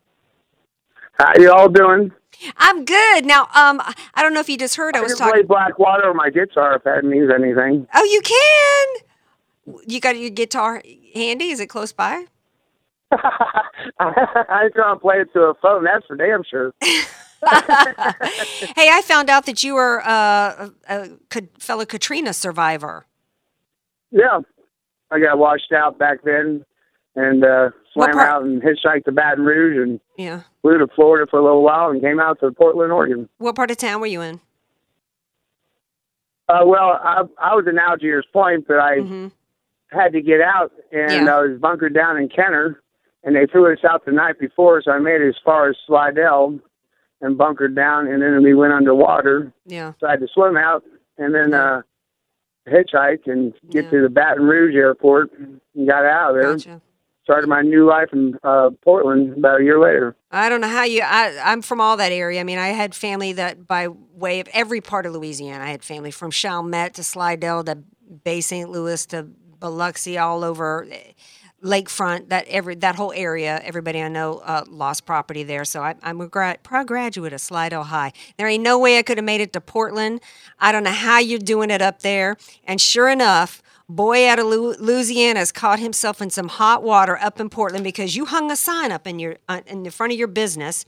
[1.13, 2.11] How you all doing?
[2.57, 3.25] I'm good.
[3.25, 3.82] Now, um,
[4.13, 5.34] I don't know if you just heard I I was talking.
[5.34, 5.41] play.
[5.43, 7.88] Blackwater on my guitar if that means anything.
[7.93, 9.82] Oh, you can.
[9.88, 10.82] You got your guitar
[11.13, 11.49] handy?
[11.49, 12.25] Is it close by?
[13.99, 15.84] I ain't gonna play it to a phone.
[15.84, 16.73] That's for damn sure.
[18.75, 23.05] Hey, I found out that you were uh, a, a fellow Katrina survivor.
[24.11, 24.39] Yeah,
[25.11, 26.63] I got washed out back then,
[27.15, 30.41] and uh, swam part- out and hitchhiked to Baton Rouge and Yeah.
[30.61, 33.27] flew to Florida for a little while and came out to Portland, Oregon.
[33.37, 34.39] What part of town were you in?
[36.49, 39.27] Uh, well, I, I was in Algiers Point, but I hmm
[39.91, 41.35] had to get out, and Yeah.
[41.35, 42.81] I was bunkered down in Kenner,
[43.25, 45.75] and they threw us out the night before, so I made it as far as
[45.85, 46.59] Slidell
[47.22, 49.53] and bunkered down, and then we went underwater.
[49.65, 49.93] Yeah.
[49.99, 50.84] So I had to swim out
[51.17, 51.82] and then uh,
[52.67, 53.91] hitchhike and get Yeah.
[53.91, 56.53] to the Baton Rouge airport and got out of there.
[56.55, 56.82] Gotcha.
[57.24, 60.15] Started my new life in uh, Portland about a year later.
[60.32, 61.01] I don't know how you.
[61.05, 62.39] I, I'm from all that area.
[62.39, 65.63] I mean, I had family that by way of every part of Louisiana.
[65.63, 67.78] I had family from Chalmette to Slidell to
[68.24, 68.69] Bay St.
[68.69, 69.28] Louis to
[69.59, 70.88] Biloxi, all over
[71.64, 72.30] lakefront.
[72.30, 73.62] That every that whole area.
[73.64, 75.66] Everybody I know uh, lost property there.
[75.66, 78.12] So I, I'm a proud graduate of Slidell High.
[78.38, 80.22] There ain't no way I could have made it to Portland.
[80.59, 82.38] I don't know how you're doing it up there.
[82.66, 83.62] And sure enough.
[83.89, 88.16] Boy out of Louisiana has caught himself in some hot water up in Portland because
[88.16, 90.86] you hung a sign up in your uh, in the front of your business,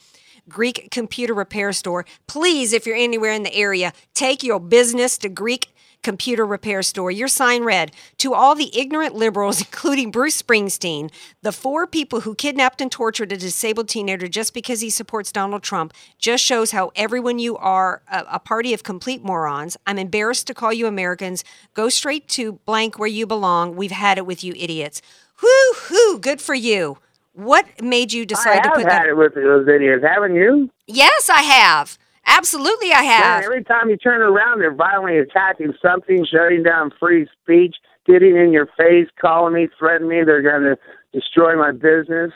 [0.48, 2.06] Greek Computer Repair Store.
[2.28, 5.73] Please, if you're anywhere in the area, take your business to Greek
[6.04, 7.10] Computer Repair Store.
[7.10, 12.36] Your sign read To all the ignorant liberals, including Bruce Springsteen, the four people who
[12.36, 16.92] kidnapped and tortured a disabled teenager just because he supports Donald Trump just shows how
[16.96, 19.78] everyone you are a, a party of complete morons.
[19.88, 21.44] I'm embarrassed to call you Americans.
[21.74, 23.76] Go straight to blank where you belong.
[23.76, 25.02] We've had it with you idiots.
[25.42, 26.98] Whoo hoo, good for you.
[27.34, 29.08] What made you decide I to have put had that?
[29.08, 30.70] it with those idiots, haven't you?
[30.86, 31.98] Yes, I have.
[32.26, 33.42] Absolutely, I have.
[33.42, 38.36] Man, every time you turn around, they're violently attacking something, shutting down free speech, getting
[38.36, 40.24] in your face, calling me, threatening me.
[40.26, 40.78] They're going to
[41.14, 42.32] destroy my business.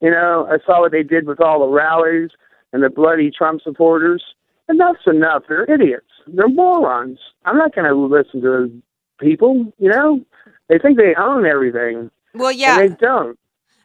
[0.00, 2.30] You know, I saw what they did with all the rallies
[2.72, 4.22] and the bloody Trump supporters.
[4.68, 5.44] Enough's enough.
[5.48, 6.06] They're idiots.
[6.26, 7.18] They're morons.
[7.44, 8.70] I'm not going to listen to those
[9.20, 9.72] people.
[9.78, 10.20] You know,
[10.68, 12.78] they think they own everything, well, yeah.
[12.78, 13.38] and they don't.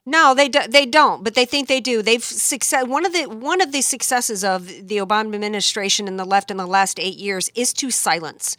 [0.05, 2.01] No, they do, they don't, but they think they do.
[2.01, 2.87] They've success.
[2.87, 6.57] One of the one of the successes of the Obama administration and the left in
[6.57, 8.57] the last eight years is to silence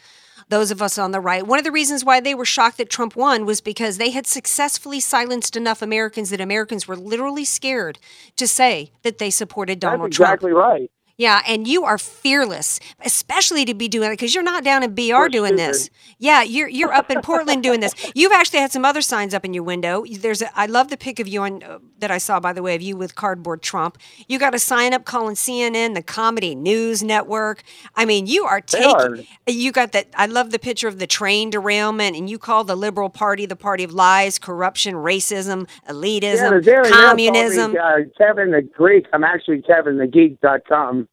[0.48, 1.46] those of us on the right.
[1.46, 4.26] One of the reasons why they were shocked that Trump won was because they had
[4.26, 7.98] successfully silenced enough Americans that Americans were literally scared
[8.36, 10.28] to say that they supported Donald That's Trump.
[10.28, 10.90] exactly right.
[11.16, 14.94] Yeah, and you are fearless, especially to be doing it because you're not down in
[14.94, 15.90] BR doing this.
[16.18, 17.92] Yeah, you're you're up in Portland doing this.
[18.14, 20.04] You've actually had some other signs up in your window.
[20.04, 22.62] There's a, I love the pic of you on uh, that I saw by the
[22.62, 23.98] way of you with cardboard Trump.
[24.26, 27.62] You got a sign up calling CNN the Comedy News Network.
[27.94, 28.94] I mean, you are taking.
[28.94, 29.16] are.
[29.46, 30.08] You got that.
[30.16, 33.56] I love the picture of the train derailment, and you call the Liberal Party the
[33.56, 37.76] party of lies, corruption, racism, elitism, the Daily Mail called communism.
[37.80, 39.06] Uh, Kevin the Greek.
[39.12, 41.08] I'm actually Kevin the Geek.com,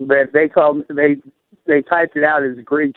[0.00, 1.16] but they called they
[1.66, 2.96] they typed it out as Greek.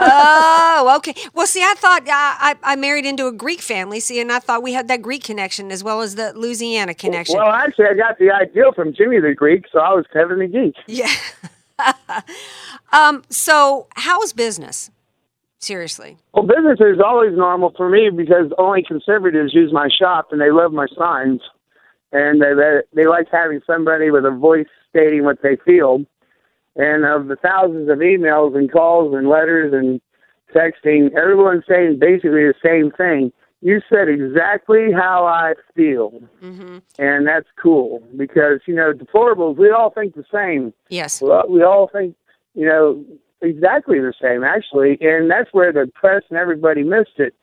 [0.00, 1.14] oh, okay.
[1.32, 4.40] Well, see, I thought uh, I, I married into a Greek family, see, and I
[4.40, 7.36] thought we had that Greek connection as well as the Louisiana connection.
[7.36, 10.48] Well, actually, I got the idea from Jimmy the Greek, so I was Kevin the
[10.48, 10.74] Geek.
[10.86, 11.12] yeah.
[12.92, 13.22] um.
[13.30, 14.90] So, how's business?
[15.58, 16.18] Seriously.
[16.34, 20.50] Well, business is always normal for me because only conservatives use my shop and they
[20.50, 21.40] love my signs,
[22.12, 26.04] and they they, they like having somebody with a voice stating what they feel.
[26.76, 30.00] And of the thousands of emails and calls and letters and
[30.54, 33.32] texting, everyone's saying basically the same thing.
[33.62, 36.12] You said exactly how I feel,
[36.42, 36.78] Mm-hmm.
[36.98, 39.56] and that's cool because you know deplorables.
[39.56, 40.74] We all think the same.
[40.90, 41.22] Yes.
[41.22, 42.14] Well, we all think,
[42.54, 43.02] you know,
[43.40, 44.98] exactly the same, actually.
[45.00, 47.34] And that's where the press and everybody missed it.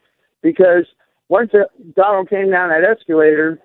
[0.44, 0.86] Because
[1.30, 1.64] once uh,
[1.96, 3.60] Donald came down that escalator,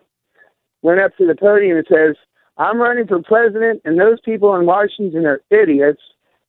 [0.83, 2.17] went up to the podium and says,
[2.59, 6.01] I'm running for president, and those people in Washington are idiots.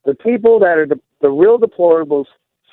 [0.06, 2.26] The people that are the, the real deplorables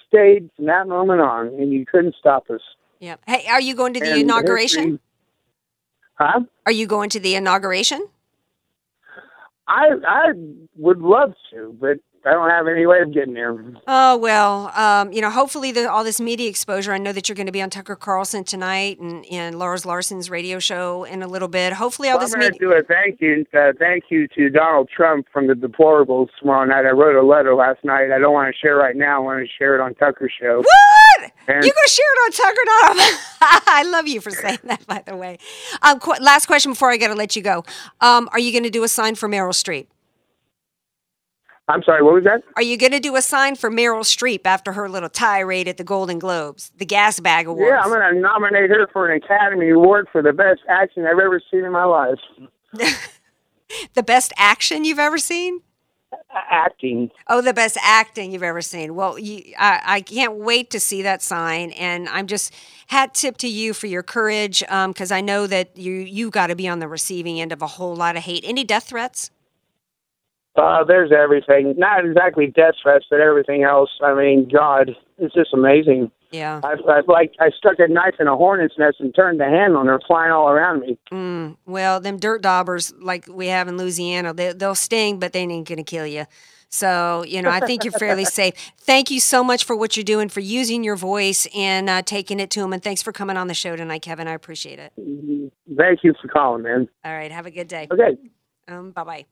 [0.09, 2.61] stayed from that moment on, and you couldn't stop us.
[2.99, 3.17] Yeah.
[3.27, 4.83] Hey, are you going to the And inauguration?
[4.83, 5.01] history-
[6.19, 6.41] Huh?
[6.65, 8.07] Are you going to the inauguration?
[9.69, 10.33] I I
[10.77, 13.57] would love to, but I don't have any way of getting there.
[13.87, 16.93] Oh well, um, you know, hopefully the, all this media exposure.
[16.93, 20.29] I know that you're going to be on Tucker Carlson tonight and and Lars Larson's
[20.29, 21.73] radio show in a little bit.
[21.75, 22.69] Hopefully, all Well, this I'm going media.
[22.69, 26.65] to do a thank you, uh, thank you to Donald Trump from the Deplorables tomorrow
[26.67, 26.85] night.
[26.85, 28.11] I wrote a letter last night.
[28.11, 29.17] I don't want to share right now.
[29.17, 30.59] I want to share it on Tucker Show.
[30.59, 31.33] What?
[31.49, 32.61] And- you gonna share it on Tucker?
[32.67, 33.21] Not
[33.69, 35.39] I love you for saying that, by the way.
[35.83, 37.65] Um, qu- last question before I got to let you go.
[38.01, 39.87] Um, are you going to do a sign for Meryl Streep?
[41.69, 42.43] I'm sorry, what was that?
[42.55, 45.79] Are you going to do a sign for Meryl Streep after her little tirade at
[45.79, 47.69] the Golden Globes, the Gas Bag Awards?
[47.69, 51.19] Yeah, I'm going to nominate her for an Academy Award for the best acting I've
[51.19, 52.21] ever seen in my life.
[53.95, 55.61] the best action you've ever seen?
[56.33, 57.11] Acting.
[57.27, 58.95] Oh, the best acting you've ever seen.
[58.95, 62.55] Well, you, I, I can't wait to see that sign, and I'm just
[62.87, 66.47] hat tip to you for your courage, um, because I know that you you got
[66.47, 68.45] to be on the receiving end of a whole lot of hate.
[68.47, 69.31] Any death threats?
[70.57, 71.75] Uh, there's everything.
[71.77, 73.91] Not exactly death threats, but everything else.
[74.03, 76.11] I mean, God, it's just amazing.
[76.31, 76.61] Yeah.
[76.65, 79.81] I've, I've like I stuck a knife in a hornet's nest and turned the handle,
[79.81, 80.99] and they're flying all around me.
[81.13, 85.41] Mm, well, them dirt daubers like we have in Louisiana, they, they'll sting, but they
[85.41, 86.27] ain't gonna kill you.
[86.69, 88.55] So, you know, I think you're fairly safe.
[88.79, 92.41] Thank you so much for what you're doing, for using your voice and uh, taking
[92.41, 92.73] it to them.
[92.73, 94.27] And thanks for coming on the show tonight, Kevin.
[94.27, 94.93] I appreciate it.
[95.77, 96.89] Thank you for calling, man.
[97.05, 97.31] All right.
[97.31, 97.89] Have a good day.
[97.91, 98.19] Okay.
[98.69, 99.27] Um, bye bye.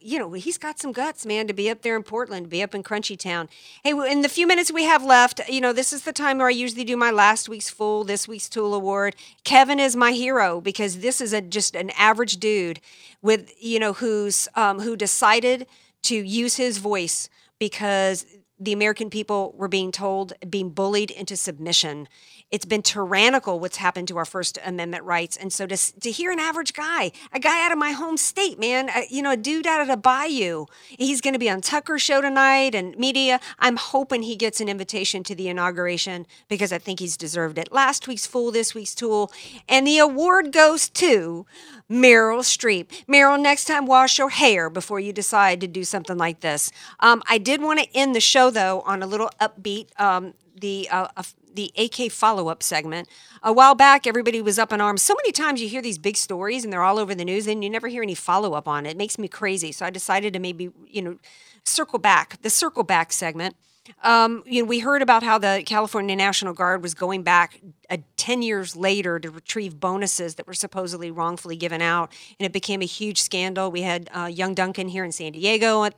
[0.00, 2.74] You know, he's got some guts, man, to be up there in Portland, be up
[2.74, 3.48] in Crunchy Town.
[3.84, 6.48] Hey, in the few minutes we have left, you know, this is the time where
[6.48, 9.14] I usually do my last week's Fool, this week's Tool Award.
[9.44, 12.80] Kevin is my hero because this is a just an average dude
[13.22, 15.68] with, you know, who's um, who decided
[16.02, 17.28] to use his voice
[17.60, 18.26] because
[18.58, 22.08] the American people were being told, being bullied into submission.
[22.50, 25.36] It's been tyrannical what's happened to our First Amendment rights.
[25.36, 28.58] And so to, to hear an average guy, a guy out of my home state,
[28.58, 31.60] man, uh, you know, a dude out of the bayou, he's going to be on
[31.60, 33.40] Tucker show tonight and media.
[33.58, 37.72] I'm hoping he gets an invitation to the inauguration because I think he's deserved it.
[37.72, 39.32] Last week's Fool, this week's Tool.
[39.68, 41.46] And the award goes to
[41.90, 42.86] Meryl Streep.
[43.06, 46.70] Meryl, next time wash your hair before you decide to do something like this.
[47.00, 49.88] Um, I did want to end the show, though, on a little upbeat.
[50.00, 51.22] Um, the uh, uh,
[51.54, 53.08] the AK follow up segment.
[53.42, 55.02] A while back, everybody was up in arms.
[55.02, 57.62] So many times you hear these big stories and they're all over the news, and
[57.62, 58.90] you never hear any follow up on it.
[58.90, 59.72] It makes me crazy.
[59.72, 61.18] So I decided to maybe you know
[61.64, 63.56] circle back the circle back segment.
[64.02, 67.98] Um, you know, we heard about how the California National Guard was going back uh,
[68.16, 72.82] 10 years later to retrieve bonuses that were supposedly wrongfully given out, and it became
[72.82, 73.70] a huge scandal.
[73.70, 75.94] We had uh, Young Duncan here in San Diego at,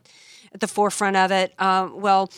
[0.53, 1.59] at the forefront of it.
[1.61, 2.31] Um, well,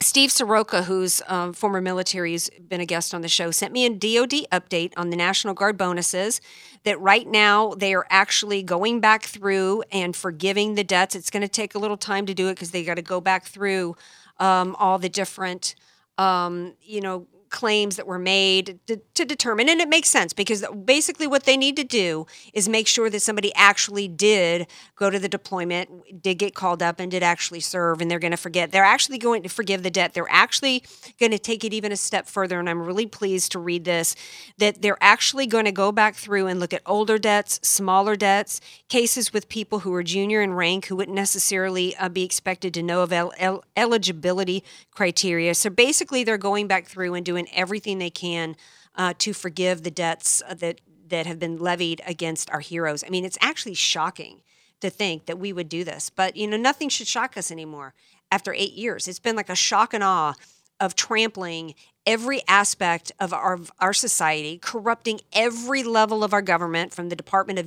[0.00, 3.84] Steve Soroka, who's um, former military, has been a guest on the show, sent me
[3.84, 6.40] a DoD update on the National Guard bonuses.
[6.84, 11.16] That right now they are actually going back through and forgiving the debts.
[11.16, 13.20] It's going to take a little time to do it because they got to go
[13.20, 13.96] back through
[14.38, 15.74] um, all the different,
[16.16, 20.64] um, you know, claims that were made to, to, determine and it makes sense because
[20.84, 25.18] basically what they need to do is make sure that somebody actually did go to
[25.18, 28.72] the deployment did get called up and did actually serve and they're going to forget.
[28.72, 30.14] They're actually going to forgive the debt.
[30.14, 30.82] They're actually
[31.20, 34.14] going to take it even a step further and i'm really pleased to read this
[34.58, 38.60] that they're actually going to go back through and look at older debts smaller debts
[38.88, 42.82] cases with people who are junior in rank who wouldn't necessarily uh, be expected to
[42.82, 45.54] know of el- el- eligibility criteria.
[45.54, 48.56] So basically they're going back through and doing doing everything they can
[48.96, 53.02] uh, to forgive the debts uh, that that have been levied against our heroes.
[53.02, 54.42] I mean, it's actually shocking
[54.80, 57.94] to think that we would do this, but you know, nothing should shock us anymore.
[58.30, 60.34] After eight years, it's been like a shock and awe
[60.78, 61.74] of trampling
[62.06, 67.16] every aspect of our of our society, corrupting every level of our government, from the
[67.16, 67.66] Department of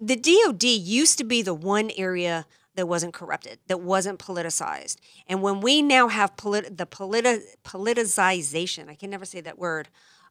[0.00, 2.46] the DoD used to be the one area
[2.78, 4.98] that wasn't corrupted, that wasn't politicized.
[5.26, 9.88] And when we now have the politi- politicization, I can never say that word,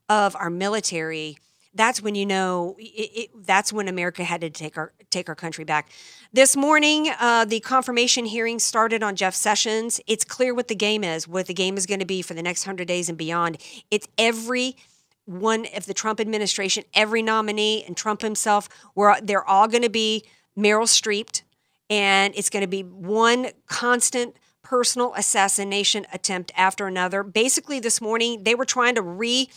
[0.08, 1.38] of our military,
[1.74, 5.36] that's when you know it, it, that's when America had to take our take our
[5.36, 5.90] country back.
[6.32, 10.00] This morning, uh, the confirmation hearing started on Jeff Sessions.
[10.08, 12.42] It's clear what the game is, what the game is going to be for the
[12.42, 13.58] next hundred days and beyond.
[13.92, 14.78] It's every
[15.26, 18.70] one of the Trump administration, every nominee, and Trump himself.
[18.94, 20.24] Where they're all going to be
[20.58, 21.42] Meryl Streep
[21.90, 27.24] and it's going to be one constant personal assassination attempt after another.
[27.24, 29.50] Basically, this morning they were trying to re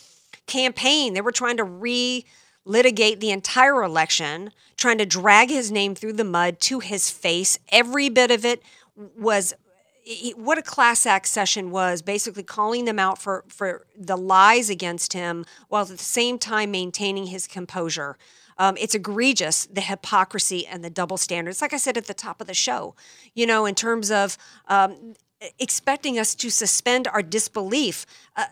[0.47, 2.25] campaign, they were trying to re
[2.65, 7.59] litigate the entire election, trying to drag his name through the mud to his face.
[7.71, 8.63] Every bit of it
[9.19, 9.55] was
[10.37, 15.13] what a class act session was basically calling them out for for the lies against
[15.13, 18.17] him while at the same time maintaining his composure
[18.61, 21.63] um, it's egregious the hypocrisy and the double standards.
[21.63, 22.95] Like I said at the top of the show,
[23.35, 24.37] you know, in terms of
[24.69, 25.15] um,
[25.59, 28.05] expecting us to suspend our disbelief.
[28.37, 28.45] Uh,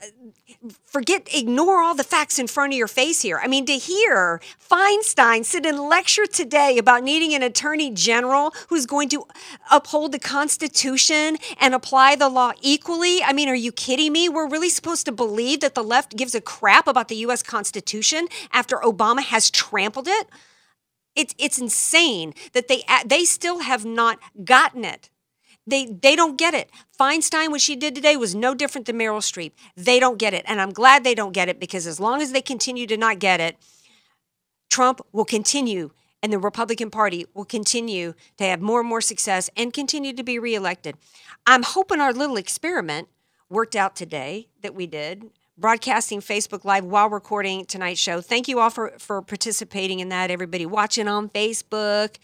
[0.86, 3.38] forget, ignore all the facts in front of your face here.
[3.42, 8.86] I mean, to hear Feinstein sit and lecture today about needing an attorney general who's
[8.86, 9.24] going to
[9.70, 13.22] uphold the Constitution and apply the law equally.
[13.22, 14.28] I mean, are you kidding me?
[14.28, 17.42] We're really supposed to believe that the left gives a crap about the U.S.
[17.42, 20.28] Constitution after Obama has trampled it?
[21.14, 25.10] It's, it's insane that they they still have not gotten it.
[25.68, 26.70] They they don't get it.
[26.98, 29.52] Feinstein, what she did today was no different than Meryl Streep.
[29.76, 30.44] They don't get it.
[30.46, 33.18] And I'm glad they don't get it because as long as they continue to not
[33.18, 33.56] get it,
[34.70, 35.90] Trump will continue
[36.22, 40.22] and the Republican Party will continue to have more and more success and continue to
[40.22, 40.96] be reelected.
[41.46, 43.08] I'm hoping our little experiment
[43.48, 48.20] worked out today that we did, broadcasting Facebook Live while recording tonight's show.
[48.20, 52.16] Thank you all for, for participating in that, everybody watching on Facebook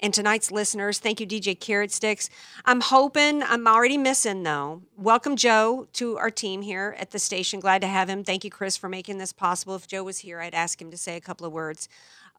[0.00, 0.98] and tonight's listeners.
[0.98, 2.28] Thank you, DJ Carrot Sticks.
[2.64, 4.82] I'm hoping, I'm already missing though.
[4.96, 7.60] Welcome, Joe, to our team here at the station.
[7.60, 8.24] Glad to have him.
[8.24, 9.74] Thank you, Chris, for making this possible.
[9.74, 11.88] If Joe was here, I'd ask him to say a couple of words.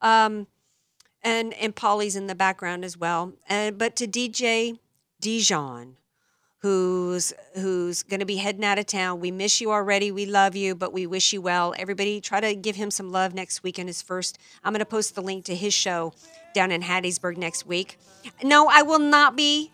[0.02, 0.46] Um,
[1.22, 3.32] and and Polly's in the background as well.
[3.48, 4.78] And but to DJ
[5.20, 5.96] Dijon,
[6.60, 9.20] who's who's going to be heading out of town.
[9.20, 10.10] We miss you already.
[10.10, 11.74] We love you, but we wish you well.
[11.78, 14.38] Everybody, try to give him some love next week on his first.
[14.64, 16.12] I'm going to post the link to his show
[16.54, 17.98] down in Hattiesburg next week.
[18.42, 19.72] No, I will not be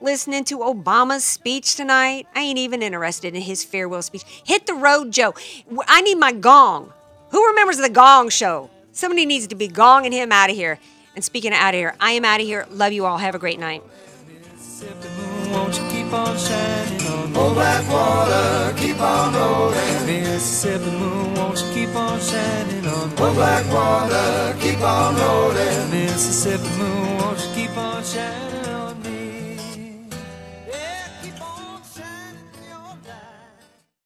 [0.00, 2.26] listening to Obama's speech tonight.
[2.34, 4.24] I ain't even interested in his farewell speech.
[4.44, 5.34] Hit the road, Joe.
[5.86, 6.92] I need my gong.
[7.30, 8.70] Who remembers the gong show?
[8.92, 10.78] Somebody needs to be gonging him out of here.
[11.14, 12.66] And speaking of out of here, I am out of here.
[12.70, 13.18] Love you all.
[13.18, 13.82] Have a great night.
[16.16, 20.06] Oh, black water, keep on rolling.
[20.06, 23.12] Mississippi moon, won't you keep on shining on?
[23.18, 25.90] Oh, black water, keep on rolling.
[25.90, 28.63] Mississippi moon, won't you keep on shining